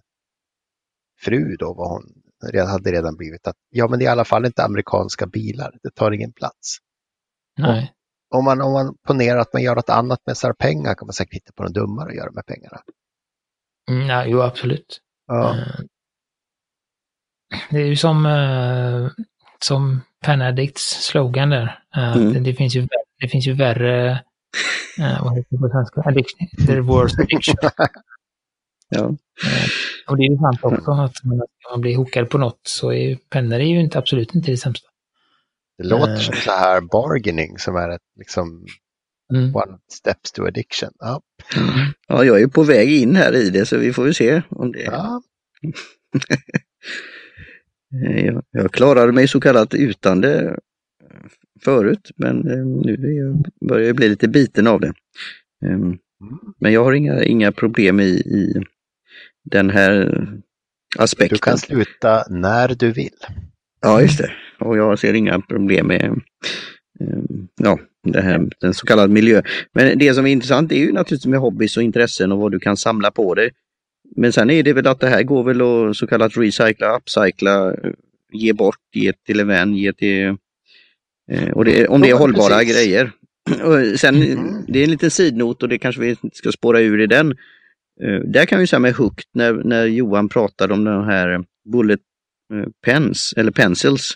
fru 1.22 1.56
då 1.56 1.74
vad 1.74 1.90
hon 1.90 2.04
hade 2.68 2.92
redan 2.92 3.16
blivit 3.16 3.48
att 3.48 3.56
ja 3.70 3.88
men 3.88 4.00
det 4.00 4.06
är 4.06 4.08
i 4.08 4.12
alla 4.12 4.26
fall 4.26 4.46
inte 4.46 4.64
amerikanska 4.64 5.28
bilar, 5.28 5.78
det 5.84 5.92
tar 5.96 6.12
ingen 6.12 6.34
plats. 6.34 6.78
Nej. 7.58 7.94
om 8.36 8.46
man, 8.46 8.62
om 8.62 8.74
man 8.74 8.96
ponerar 9.08 9.40
att 9.40 9.54
man 9.54 9.64
gör 9.64 9.76
något 9.76 9.90
annat 9.90 10.20
med 10.26 10.38
sina 10.38 10.54
pengar 10.54 10.96
kan 10.96 11.08
man 11.08 11.14
säkert 11.14 11.34
hitta 11.34 11.52
på 11.56 11.64
något 11.64 11.74
dummare 11.74 12.10
att 12.10 12.16
göra 12.16 12.32
med 12.32 12.46
pengarna. 12.46 12.82
Mm, 13.92 14.08
ja, 14.08 14.26
jo, 14.26 14.42
absolut. 14.42 15.00
Ja. 15.28 15.58
Eh, 15.58 15.80
det 17.70 17.78
är 17.78 17.86
ju 17.86 17.96
som, 17.96 18.26
eh, 18.26 19.24
som 19.60 20.02
Panaddicts 20.26 21.06
slogan 21.06 21.50
där. 21.50 21.80
Mm. 21.96 22.44
det, 22.44 22.54
finns 22.54 22.76
ju, 22.76 22.88
det 23.22 23.28
finns 23.28 23.48
ju 23.48 23.54
värre, 23.54 24.24
uh, 25.00 25.24
vad 25.24 25.38
heter 25.38 25.50
det 25.50 25.58
på 25.58 25.70
svenska? 25.70 26.02
Addiction, 26.02 26.48
the 26.68 26.80
worst 26.80 27.20
addiction. 27.20 27.56
ja. 28.90 29.02
Uh, 29.02 29.18
och 30.08 30.18
det 30.18 30.24
är 30.24 30.32
ju 30.32 30.38
sant 30.38 30.60
också 30.62 30.92
att 30.92 31.24
man, 31.24 31.42
man 31.72 31.82
blir 31.82 31.96
hookad 31.96 32.30
på 32.30 32.38
något 32.38 32.62
så 32.64 32.92
är 32.92 33.16
pennor 33.30 33.60
är 33.60 33.66
ju 33.66 33.80
inte, 33.80 34.00
absolut 34.00 34.36
inte 34.36 34.52
det 34.52 34.58
sämsta. 34.58 34.88
Det 35.78 35.88
låter 35.88 36.16
som 36.16 36.36
så 36.36 36.52
här 36.52 36.82
bargaining 36.82 37.58
som 37.58 37.76
är 37.76 37.90
ett 37.90 38.02
liksom 38.20 38.66
mm. 39.34 39.56
one 39.56 39.78
steps 39.92 40.32
to 40.32 40.44
addiction. 40.46 40.90
Ja. 41.00 41.22
ja, 42.08 42.24
jag 42.24 42.42
är 42.42 42.48
på 42.48 42.64
väg 42.64 42.92
in 42.92 43.16
här 43.16 43.36
i 43.36 43.50
det 43.50 43.66
så 43.66 43.78
vi 43.78 43.94
får 43.94 44.04
väl 44.04 44.16
se 44.16 44.42
om 44.50 44.72
det... 44.72 44.84
Ja. 44.84 45.22
Eh, 48.04 48.26
jag, 48.26 48.44
jag 48.52 48.72
klarade 48.72 49.12
mig 49.12 49.28
så 49.28 49.42
kallat 49.42 49.74
utan 49.74 50.22
det 50.22 50.42
eh, 50.42 50.56
förut, 51.64 52.12
men 52.16 52.52
eh, 52.52 52.66
nu 52.66 52.98
börjar 53.70 53.88
jag 53.88 53.96
bli 53.96 54.10
lite 54.10 54.28
biten 54.28 54.68
av 54.68 54.80
det. 54.80 54.94
Ehm, 55.66 55.98
men 56.60 56.74
jag 56.74 56.84
har 56.84 56.94
inga, 56.94 57.24
inga 57.24 57.52
problem 57.52 58.00
i, 58.00 58.10
i 58.10 58.64
den 59.44 59.70
här 59.70 60.28
aspekten. 60.98 61.36
Du 61.36 61.40
kan 61.40 61.58
sluta 61.58 62.24
när 62.30 62.68
du 62.68 62.92
vill. 62.92 63.10
Ja, 63.82 64.02
just 64.02 64.18
det. 64.18 64.32
Och 64.60 64.78
jag 64.78 65.00
ser 65.00 65.14
inga 65.14 65.40
problem 65.40 65.88
med 65.88 66.02
ehm, 67.00 67.48
ja, 67.62 67.80
det 68.04 68.22
här, 68.22 68.50
den 68.60 68.74
så 68.74 68.86
kallade 68.86 69.14
miljö. 69.14 69.42
Men 69.74 69.98
det 69.98 70.14
som 70.14 70.26
är 70.26 70.32
intressant 70.32 70.72
är 70.72 70.76
ju 70.76 70.92
naturligtvis 70.92 71.26
med 71.26 71.40
hobbys 71.40 71.78
och 71.78 71.84
intressen 71.84 72.32
och 72.32 72.40
vad 72.40 72.52
du 72.52 72.60
kan 72.60 72.78
samla 72.78 73.12
på 73.12 73.36
dig. 73.36 73.52
Men 74.16 74.34
sen 74.34 74.50
är 74.50 74.64
det 74.64 74.74
väl 74.74 74.88
att 74.88 75.00
det 75.00 75.08
här 75.08 75.24
går 75.24 75.44
väl 75.44 75.62
att 75.62 75.98
så 75.98 76.08
kallat 76.08 76.38
recycla, 76.38 76.98
upcycla, 76.98 77.76
ge 78.32 78.54
bort, 78.54 78.80
ge 78.94 79.14
till 79.14 79.40
en 79.40 79.48
vän, 79.48 79.76
ge 79.76 79.94
till... 79.94 80.38
Eh, 81.32 81.50
och 81.50 81.66
det, 81.66 81.88
om 81.88 82.02
det 82.02 82.10
är 82.10 82.16
hållbara 82.16 82.60
Precis. 82.60 82.76
grejer. 82.76 83.12
Och 83.64 84.00
sen, 84.00 84.16
mm. 84.16 84.66
det 84.68 84.80
är 84.80 84.84
en 84.84 84.92
liten 84.92 85.12
sidnot 85.12 85.64
och 85.64 85.70
det 85.70 85.78
kanske 85.78 86.02
vi 86.02 86.16
ska 86.34 86.52
spåra 86.52 86.80
ur 86.80 87.02
i 87.02 87.08
den. 87.08 87.32
Eh, 88.02 88.20
där 88.26 88.46
kan 88.46 88.60
vi 88.60 88.68
säga 88.68 88.80
med 88.80 88.94
Hooked 88.94 89.26
när, 89.34 89.54
när 89.54 89.86
Johan 89.86 90.30
pratade 90.30 90.74
om 90.74 90.84
de 90.84 91.04
här 91.04 91.44
bullet 91.74 92.00
eh, 92.54 92.70
pens 92.86 93.34
eller 93.38 93.52
pencils. 93.52 94.14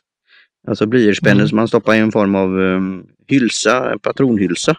Alltså 0.67 0.85
blyertspennor 0.85 1.39
mm. 1.39 1.47
som 1.47 1.55
man 1.55 1.67
stoppar 1.67 1.93
i 1.93 1.97
en 1.97 2.11
form 2.11 2.35
av 2.35 2.59
um, 2.59 3.05
hylsa, 3.27 3.99
patronhylsa. 4.01 4.77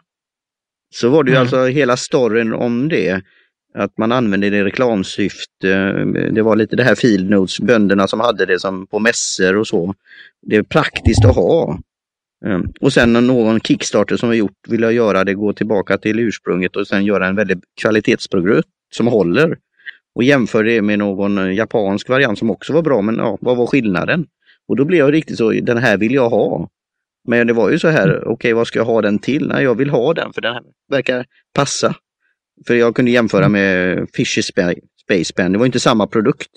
Så 0.95 1.09
var 1.09 1.25
det 1.25 1.31
ju 1.31 1.37
mm. 1.37 1.43
alltså 1.43 1.67
hela 1.67 1.97
storyn 1.97 2.53
om 2.53 2.89
det 2.89 3.23
att 3.75 3.99
man 3.99 4.13
använde 4.13 4.51
det 4.51 4.57
i 4.57 4.65
reklamsyfte. 4.65 5.93
Det 6.33 6.43
var 6.43 6.57
lite 6.57 6.77
det 6.77 6.85
här 6.85 6.95
field 6.95 7.31
notes, 7.31 7.61
bönderna 7.61 8.09
som 8.09 8.21
hade 8.21 8.47
det 8.47 8.61
som 8.61 8.87
på 8.87 8.99
mässor 8.99 9.57
och 9.57 9.67
så. 9.67 9.95
Det 10.43 10.57
är 10.57 10.63
praktiskt 10.63 11.25
att 11.25 11.35
ha. 11.35 11.79
Ehm, 12.47 12.73
och 12.81 12.93
sen 12.93 13.13
någon 13.13 13.61
Kickstarter 13.61 14.17
som 14.17 14.29
har 14.29 14.37
gjort 14.37 14.69
vill 14.69 14.83
jag 14.83 14.93
göra 14.93 15.25
det, 15.25 15.35
gå 15.35 15.53
tillbaka 15.53 15.99
till 15.99 16.19
ursprunget 16.19 16.77
och 16.77 16.87
sen 16.87 17.05
göra 17.05 17.27
en 17.27 17.37
väldigt 17.37 17.63
kvalitetsprodukt 17.81 18.69
som 18.95 19.07
håller. 19.07 19.59
Och 20.15 20.25
jämför 20.25 20.65
det 20.65 20.83
med 20.83 20.99
någon 20.99 21.55
japansk 21.55 22.09
variant 22.09 22.39
som 22.39 22.51
också 22.51 22.73
var 22.73 22.83
bra, 22.83 23.03
men 23.03 23.17
ja, 23.17 23.39
vad 23.41 23.57
var 23.57 23.67
skillnaden? 23.67 24.27
Och 24.69 24.77
då 24.77 24.85
blev 24.85 24.99
jag 24.99 25.13
riktigt 25.13 25.37
så, 25.37 25.51
den 25.51 25.79
här 25.79 25.97
vill 25.97 26.15
jag 26.15 26.31
ha. 26.31 26.69
Men 27.29 27.47
det 27.47 27.53
var 27.53 27.71
ju 27.71 27.79
så 27.79 27.89
här, 27.89 28.09
mm. 28.09 28.17
okej 28.17 28.33
okay, 28.33 28.53
vad 28.53 28.67
ska 28.67 28.79
jag 28.79 28.87
ha 28.87 29.03
den 29.03 29.19
till? 29.19 29.49
Nej, 29.49 29.65
jag 29.65 29.75
vill 29.75 29.91
ha 29.91 30.15
den 30.15 30.33
för 30.33 30.41
den 30.41 30.55
här 30.55 30.63
verkar 30.91 31.27
passa. 31.55 31.95
För 32.67 32.75
jag 32.75 32.97
kunde 32.97 33.11
jämföra 33.11 33.45
mm. 33.45 33.53
med 33.53 34.07
Fisher 34.15 34.43
Space 35.03 35.33
Pen. 35.35 35.53
Det 35.53 35.59
var 35.59 35.67
inte 35.67 35.81
samma 35.81 36.07
produkt. 36.07 36.51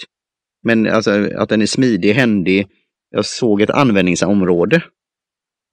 Men 0.64 0.88
alltså 0.88 1.30
att 1.36 1.50
den 1.50 1.62
är 1.62 1.66
smidig, 1.66 2.14
händig. 2.14 2.68
Jag 3.10 3.26
såg 3.26 3.62
ett 3.62 3.70
användningsområde. 3.70 4.82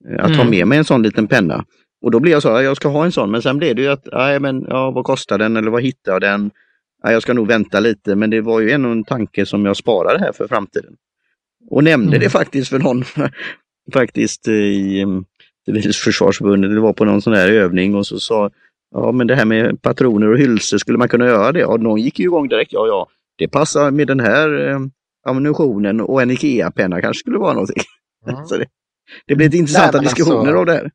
Eh, 0.09 0.19
att 0.19 0.25
mm. 0.25 0.37
ha 0.37 0.45
med 0.45 0.67
mig 0.67 0.77
en 0.77 0.85
sån 0.85 1.03
liten 1.03 1.27
penna. 1.27 1.65
Och 2.01 2.11
då 2.11 2.19
blev 2.19 2.31
jag 2.31 2.41
så, 2.41 2.47
jag 2.47 2.77
ska 2.77 2.89
ha 2.89 3.05
en 3.05 3.11
sån. 3.11 3.31
Men 3.31 3.41
sen 3.41 3.57
blev 3.57 3.75
det 3.75 3.81
ju 3.81 3.87
att, 3.87 4.07
nej 4.11 4.39
men 4.39 4.65
ja, 4.69 4.91
vad 4.91 5.05
kostar 5.05 5.37
den 5.37 5.57
eller 5.57 5.71
vad 5.71 5.83
hittar 5.83 6.11
jag 6.11 6.21
den? 6.21 6.51
Ja, 7.03 7.11
jag 7.11 7.21
ska 7.21 7.33
nog 7.33 7.47
vänta 7.47 7.79
lite, 7.79 8.15
men 8.15 8.29
det 8.29 8.41
var 8.41 8.59
ju 8.59 8.71
ändå 8.71 8.89
en 8.89 9.03
tanke 9.03 9.45
som 9.45 9.65
jag 9.65 9.77
sparade 9.77 10.19
här 10.19 10.31
för 10.31 10.47
framtiden. 10.47 10.93
Och 11.69 11.83
nämnde 11.83 12.15
mm. 12.15 12.19
det 12.19 12.29
faktiskt 12.29 12.69
för 12.69 12.79
någon, 12.79 13.03
faktiskt 13.93 14.47
i 14.47 15.05
Civilförsvarsförbundet, 15.65 16.71
det 16.71 16.79
var 16.79 16.93
på 16.93 17.05
någon 17.05 17.21
sån 17.21 17.33
här 17.33 17.51
övning 17.51 17.95
och 17.95 18.07
så 18.07 18.19
sa 18.19 18.49
Ja, 18.91 19.11
men 19.11 19.27
det 19.27 19.35
här 19.35 19.45
med 19.45 19.81
patroner 19.81 20.27
och 20.27 20.37
hylsor, 20.37 20.77
skulle 20.77 20.97
man 20.97 21.09
kunna 21.09 21.25
göra 21.25 21.51
det? 21.51 21.59
Ja, 21.59 21.77
någon 21.77 22.01
gick 22.01 22.19
ju 22.19 22.25
igång 22.25 22.47
direkt. 22.47 22.73
Ja, 22.73 22.87
ja, 22.87 23.07
det 23.37 23.47
passar 23.47 23.91
med 23.91 24.07
den 24.07 24.19
här 24.19 24.69
eh, 24.69 24.79
ammunitionen 25.25 26.01
och 26.01 26.21
en 26.21 26.31
IKEA-penna 26.31 27.01
kanske 27.01 27.19
skulle 27.19 27.37
vara 27.37 27.53
någonting. 27.53 27.83
Mm. 28.27 28.45
Så 28.45 28.57
det, 28.57 28.65
det 29.27 29.35
blir 29.35 29.47
lite 29.47 29.57
intressanta 29.57 29.97
men 29.97 30.03
diskussioner 30.03 30.37
alltså- 30.39 30.57
av 30.59 30.65
det 30.65 30.73
här. 30.73 30.91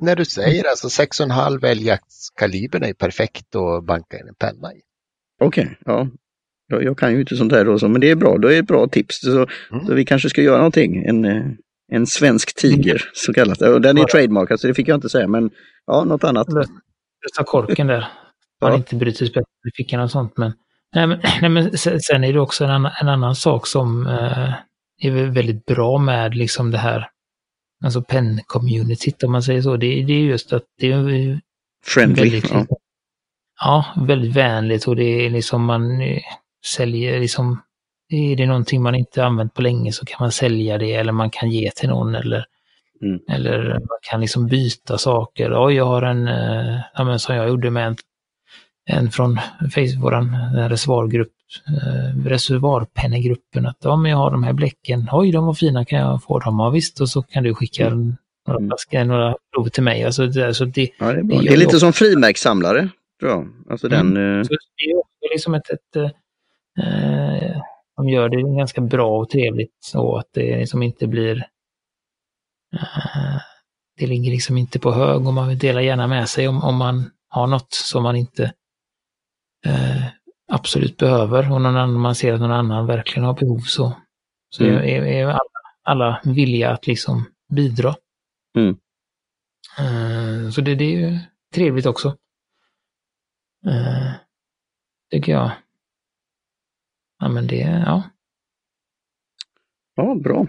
När 0.00 0.16
du 0.16 0.24
säger 0.24 0.64
alltså 0.68 0.88
6,5 0.88 1.64
älgjaktskalibern 1.66 2.82
är 2.82 2.92
perfekt 2.92 3.56
att 3.56 3.84
banka 3.86 4.16
in 4.18 4.28
en 4.28 4.34
penna 4.34 4.72
i. 4.74 4.80
Okej, 5.40 5.78
ja. 5.84 6.08
Jag, 6.66 6.82
jag 6.84 6.98
kan 6.98 7.12
ju 7.12 7.20
inte 7.20 7.36
sånt 7.36 7.52
här 7.52 7.64
då, 7.64 7.78
så, 7.78 7.88
men 7.88 8.00
det 8.00 8.10
är 8.10 8.14
bra. 8.16 8.38
Det 8.38 8.54
är 8.56 8.60
ett 8.62 8.66
bra 8.66 8.86
tips. 8.88 9.20
Så, 9.20 9.46
Mm. 9.72 9.86
så 9.86 9.94
vi 9.94 10.04
kanske 10.04 10.28
ska 10.30 10.42
göra 10.42 10.56
någonting. 10.56 11.04
En, 11.04 11.24
eh, 11.24 11.42
en 11.92 12.06
svensk 12.06 12.56
tiger, 12.56 13.10
så 13.14 13.32
kallat. 13.32 13.60
Och 13.62 13.80
den 13.80 13.96
är 13.96 14.00
Ja. 14.00 14.06
trademarkad, 14.12 14.60
så 14.60 14.66
det 14.66 14.74
fick 14.74 14.88
jag 14.88 14.96
inte 14.96 15.08
säga. 15.08 15.28
Men 15.28 15.50
ja, 15.86 16.04
något 16.04 16.24
annat. 16.24 16.48
Lösa 16.52 17.44
korken 17.46 17.86
där. 17.86 18.08
Man 18.60 18.70
Ja. 18.72 18.76
inte 18.76 18.96
bryter 18.96 19.26
spetsen 19.26 19.42
i 19.68 19.76
fickan 19.76 20.00
och 20.00 20.10
sånt. 20.10 20.32
Men, 20.36 20.52
nej, 20.94 21.06
men, 21.06 21.18
nej, 21.40 21.50
men 21.50 21.78
sen 21.78 22.24
är 22.24 22.32
det 22.32 22.40
också 22.40 22.64
en 22.64 22.70
annan, 22.70 22.92
en 23.02 23.08
annan 23.08 23.34
sak 23.34 23.66
som 23.66 24.06
eh, 24.06 24.52
är 25.02 25.10
väl 25.10 25.30
väldigt 25.30 25.64
bra 25.66 25.98
med 25.98 26.34
liksom 26.34 26.70
det 26.70 26.78
här, 26.78 27.06
alltså 27.84 28.02
penn-communityt 28.02 29.24
om 29.24 29.32
man 29.32 29.42
säger 29.42 29.62
så. 29.62 29.76
Det, 29.76 30.02
det 30.02 30.12
är 30.12 30.20
just 30.20 30.52
att 30.52 30.62
det 30.80 30.92
är 30.92 31.40
Friendly. 31.84 32.22
väldigt, 32.22 32.50
Ja. 32.50 32.66
ja, 33.60 33.84
väldigt 34.06 34.36
vänligt 34.36 34.86
och 34.88 34.96
det 34.96 35.26
är 35.26 35.30
liksom 35.30 35.64
man 35.64 36.00
eh, 36.00 36.20
säljer 36.66 37.20
liksom, 37.20 37.62
är 38.08 38.36
det 38.36 38.46
någonting 38.46 38.82
man 38.82 38.94
inte 38.94 39.24
använt 39.24 39.54
på 39.54 39.62
länge 39.62 39.92
så 39.92 40.06
kan 40.06 40.16
man 40.20 40.32
sälja 40.32 40.78
det 40.78 40.92
eller 40.94 41.12
man 41.12 41.30
kan 41.30 41.50
ge 41.50 41.70
till 41.70 41.88
någon 41.88 42.14
eller 42.14 42.44
Mm. 43.02 43.20
eller 43.28 43.68
man 43.72 43.98
kan 44.10 44.20
liksom 44.20 44.46
byta 44.46 44.98
saker. 44.98 45.66
Oj, 45.66 45.74
jag 45.74 45.84
har 45.84 46.02
en, 46.02 46.26
ja, 46.94 47.04
men 47.04 47.18
som 47.18 47.34
jag 47.36 47.48
gjorde 47.48 47.70
med 47.70 47.86
en, 47.86 47.96
en 48.88 49.10
från 49.10 49.38
Facebook, 49.74 50.02
våran 50.02 50.34
eh, 50.34 50.68
reservoargrupp, 50.68 51.32
eh, 51.68 52.24
reservoarpennegruppen, 52.28 53.66
att 53.66 53.84
men 53.84 54.04
jag 54.10 54.16
har 54.18 54.30
de 54.30 54.42
här 54.42 54.52
bläcken. 54.52 55.08
Oj, 55.12 55.32
de 55.32 55.46
var 55.46 55.54
fina, 55.54 55.84
kan 55.84 55.98
jag 55.98 56.22
få 56.22 56.38
dem? 56.38 56.58
Ja, 56.58 56.70
visst, 56.70 57.00
och 57.00 57.08
så 57.08 57.22
kan 57.22 57.42
du 57.44 57.54
skicka 57.54 57.86
Mm. 57.86 58.16
några, 58.46 58.58
Mm. 58.58 58.68
flaskor, 58.70 59.04
några 59.04 59.34
prover 59.54 59.70
till 59.70 59.82
mig. 59.82 60.04
Alltså, 60.04 60.26
det, 60.26 60.46
alltså 60.46 60.64
det, 60.64 60.90
Ja, 60.98 61.06
det, 61.12 61.18
är. 61.20 61.42
Det 61.42 61.52
är 61.52 61.56
lite 61.56 61.78
som 61.80 61.92
frimärkssamlare, 61.92 62.88
tror 63.20 63.32
jag. 63.32 63.48
Alltså 63.70 63.86
Mm. 63.86 64.14
den... 64.14 64.38
eh, 64.38 64.42
Så 64.44 64.48
det 64.48 64.90
är 64.90 64.96
också 64.98 65.32
liksom 65.32 65.54
ett, 65.54 65.70
ett 65.70 65.96
eh, 65.96 66.04
eh, 66.84 67.60
de 67.96 68.08
gör 68.08 68.28
det 68.28 68.56
ganska 68.56 68.80
bra 68.80 69.18
och 69.18 69.28
trevligt 69.30 69.76
så 69.80 70.16
att 70.16 70.26
det 70.34 70.56
liksom 70.58 70.82
inte 70.82 71.06
blir 71.06 71.36
eh, 72.74 73.40
det 73.98 74.06
ligger 74.06 74.30
liksom 74.30 74.56
inte 74.58 74.78
på 74.78 74.92
hög 74.92 75.26
och 75.26 75.34
man 75.34 75.48
vill 75.48 75.58
dela 75.58 75.82
gärna 75.82 76.06
med 76.06 76.28
sig 76.28 76.48
om, 76.48 76.62
om 76.64 76.76
man 76.76 77.10
har 77.28 77.46
något 77.46 77.72
som 77.72 78.02
man 78.02 78.16
inte 78.16 78.52
eh, 79.68 80.04
absolut 80.52 80.96
behöver 80.96 81.52
och 81.52 81.60
någon 81.60 81.66
annan, 81.76 82.00
man 82.00 82.14
ser 82.14 82.32
att 82.34 82.40
någon 82.40 82.50
annan 82.52 82.86
verkligen 82.86 83.24
har 83.26 83.34
behov 83.34 83.58
så, 83.60 83.96
så 84.50 84.64
Mm. 84.64 84.76
är, 84.76 85.02
är, 85.06 85.24
alla, 85.26 85.40
alla 85.82 86.20
villiga 86.24 86.70
att 86.70 86.86
liksom 86.86 87.24
bidra. 87.52 87.94
Mm. 88.56 88.76
Eh, 89.78 90.50
så 90.50 90.60
det, 90.60 90.74
det 90.74 90.84
är 90.84 90.98
ju 91.00 91.18
trevligt 91.54 91.86
också. 91.86 92.08
Eh, 93.66 94.12
tycker 95.10 95.32
jag. 95.32 95.50
Ja 97.18 97.28
men 97.28 97.46
det, 97.46 97.56
ja. 97.86 98.02
Ja, 99.96 100.14
bra. 100.14 100.46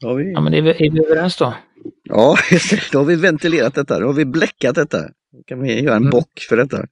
Då 0.00 0.14
vi... 0.14 0.32
ja 0.32 0.40
men 0.40 0.54
är 0.54 0.62
vi, 0.62 0.70
är 0.70 0.90
vi 0.90 1.04
överens 1.06 1.36
då? 1.36 1.54
Ja, 2.02 2.36
just 2.50 2.70
det. 2.70 2.80
Då 2.92 2.98
har 2.98 3.04
vi 3.04 3.16
ventilerat 3.16 3.74
detta. 3.74 4.00
Då 4.00 4.06
har 4.06 4.12
vi 4.12 4.24
bläckat 4.24 4.74
detta. 4.74 4.98
Då 5.32 5.42
kan 5.46 5.60
vi 5.62 5.80
göra 5.82 5.96
en 5.96 6.02
Mm. 6.02 6.10
bock 6.10 6.46
för 6.48 6.56
detta. 6.56 6.86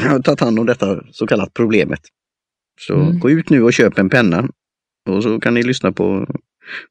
Tagit 0.24 0.40
hand 0.40 0.58
om 0.58 0.66
detta 0.66 1.00
så 1.12 1.26
kallat 1.26 1.54
problemet. 1.54 2.00
Så 2.80 2.94
Mm. 2.94 3.18
gå 3.18 3.30
ut 3.30 3.50
nu 3.50 3.62
och 3.62 3.72
köp 3.72 3.98
en 3.98 4.10
penna. 4.10 4.48
Och 5.08 5.22
så 5.22 5.40
kan 5.40 5.54
ni 5.54 5.62
lyssna 5.62 5.92
på, 5.92 6.26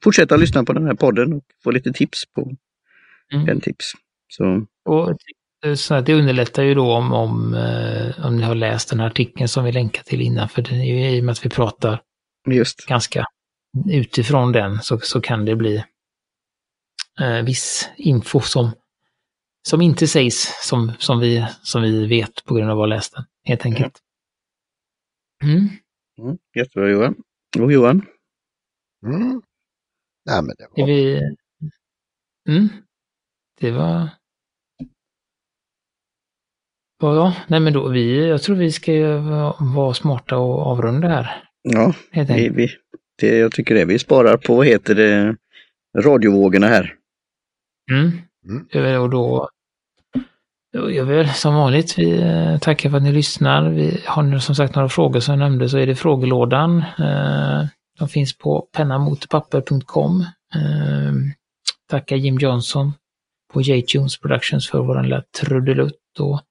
fortsätta 0.03 0.35
lyssna 0.37 0.63
på 0.63 0.73
den 0.73 0.85
här 0.85 0.93
podden 0.93 1.33
och 1.33 1.43
få 1.63 1.71
lite 1.71 1.93
tips 1.93 2.23
på 2.35 2.51
Mm. 3.33 3.45
penntips. 3.45 3.91
Så 4.27 4.65
Och 4.89 5.17
så 5.77 5.95
att 5.95 6.05
det 6.05 6.13
underlättar 6.13 6.63
ju 6.63 6.73
då 6.73 6.91
om, 6.93 7.13
om, 7.13 7.53
eh, 7.53 8.25
om 8.25 8.37
ni 8.37 8.43
har 8.43 8.55
läst 8.55 8.89
den 8.89 8.99
här 8.99 9.07
artikeln 9.07 9.47
som 9.47 9.63
vi 9.65 9.71
länkar 9.71 10.03
till 10.03 10.21
innan, 10.21 10.49
för 10.49 10.61
det 10.61 10.75
är 10.75 10.83
ju 10.83 11.09
i 11.17 11.19
och 11.21 11.23
med 11.25 11.31
att 11.31 11.45
vi 11.45 11.49
pratar 11.49 12.01
just, 12.49 12.85
ganska 12.85 13.25
utifrån 13.91 14.51
den 14.51 14.81
så, 14.81 14.99
så 14.99 15.21
kan 15.21 15.45
det 15.45 15.55
bli 15.55 15.83
eh, 17.21 17.41
viss 17.45 17.89
info 17.97 18.39
som, 18.39 18.71
som 19.67 19.81
inte 19.81 20.07
sägs 20.07 20.67
som, 20.67 20.91
som, 20.99 21.19
vi, 21.19 21.47
som 21.61 21.81
vi 21.81 22.07
vet 22.07 22.45
på 22.45 22.53
grund 22.53 22.71
av 22.71 22.77
att 22.77 22.81
ha 22.81 22.85
läst 22.85 23.13
den, 23.15 23.23
helt 23.43 23.65
enkelt. 23.65 23.99
Mm. 25.43 25.69
mm, 26.19 26.37
jättebra 26.55 26.89
Johan. 26.89 27.15
Och 27.59 27.71
Johan? 27.71 28.05
Mm. 29.05 29.41
Nej, 30.25 30.41
men 30.41 30.55
det 30.57 30.63
Är 30.63 30.81
var... 30.81 30.87
vi... 30.87 31.21
Mm. 32.49 32.67
Det 33.59 33.71
var... 33.71 34.09
Ja, 37.01 37.35
nej 37.47 37.59
men 37.59 37.73
då 37.73 37.89
vi, 37.89 38.27
jag 38.27 38.41
tror 38.41 38.55
vi 38.55 38.71
ska 38.71 38.91
vara 39.75 39.93
smarta 39.93 40.37
och 40.37 40.67
avrunda 40.67 41.07
här. 41.07 41.49
Ja, 41.61 41.93
Helt 42.11 42.29
vi, 42.29 42.49
vi, 42.49 42.69
det, 43.17 43.37
jag 43.37 43.51
tycker 43.51 43.75
det. 43.75 43.85
Vi 43.85 43.99
sparar 43.99 44.37
på, 44.37 44.55
vad 44.55 44.65
heter 44.65 44.95
det, 44.95 45.35
radiovågorna 45.97 46.67
här. 46.67 46.95
Mm. 47.91 48.11
Mm. 48.47 48.67
Jag 48.71 48.81
vill- 48.81 48.95
Och 48.97 49.09
då, 49.09 49.49
då 50.73 50.91
gör 50.91 51.03
vi 51.03 51.15
väl 51.15 51.29
som 51.29 51.55
vanligt. 51.55 51.99
Vi 51.99 52.21
eh, 52.21 52.57
tackar 52.59 52.89
för 52.89 52.97
att 52.97 53.03
ni 53.03 53.11
lyssnar. 53.11 53.69
Vi 53.69 54.01
har 54.05 54.23
nu 54.23 54.39
som 54.39 54.55
sagt 54.55 54.75
några 54.75 54.89
frågor 54.89 55.19
som 55.19 55.31
jag 55.31 55.39
nämnde 55.39 55.69
så 55.69 55.77
är 55.77 55.87
det 55.87 55.95
frågelådan. 55.95 56.77
Eh, 56.99 57.65
De 57.99 58.07
finns 58.09 58.37
på 58.37 58.67
pennamotorpapper.com. 58.71 60.21
Eh, 60.55 61.13
Tackar 61.89 62.15
Jim 62.15 62.37
Johnson 62.37 62.93
på 63.53 63.61
J-Tunes 63.61 64.19
Productions 64.19 64.69
för 64.69 64.79
våran 64.79 65.03
lilla 65.03 65.23
trudelutt. 65.41 66.19
Och 66.19 66.41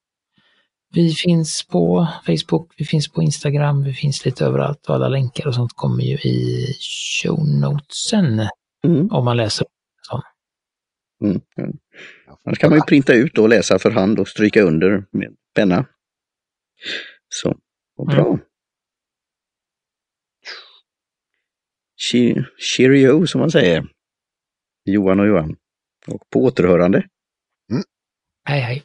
vi 0.95 1.13
finns 1.15 1.67
på 1.67 2.07
Facebook, 2.27 2.75
vi 2.77 2.85
finns 2.85 3.09
på 3.13 3.23
Instagram, 3.23 3.83
vi 3.85 3.93
finns 3.93 4.25
lite 4.25 4.45
överallt 4.45 4.87
och 4.89 4.95
alla 4.95 5.09
länkar 5.09 5.47
och 5.47 5.55
sånt 5.55 5.73
kommer 5.75 6.05
ju 6.05 6.15
i 6.17 6.67
show 7.23 7.39
notesen 7.49 8.49
Mm. 8.85 9.09
om 9.13 9.25
man 9.25 9.37
läser. 9.37 9.67
Mm. 11.21 11.41
Annars 12.45 12.59
kan 12.59 12.71
man 12.71 12.79
ju 12.79 12.83
printa 12.83 13.15
ut 13.15 13.39
och 13.39 13.49
läsa 13.49 13.79
för 13.79 13.91
hand 13.91 14.19
och 14.21 14.29
stryka 14.29 14.63
under 14.63 15.05
med 15.11 15.37
penna. 15.55 15.87
Så, 17.29 17.59
vad 17.97 18.07
bra. 18.07 18.39
Che- 22.13 22.45
Cheerio 22.59 23.27
som 23.27 23.41
man 23.41 23.51
säger. 23.51 23.87
Johan 24.85 25.21
och 25.21 25.27
Johan. 25.27 25.57
Och 26.07 26.31
på 26.31 26.45
återhörande. 26.45 27.09
Hej 28.45 28.61
hej! 28.61 28.83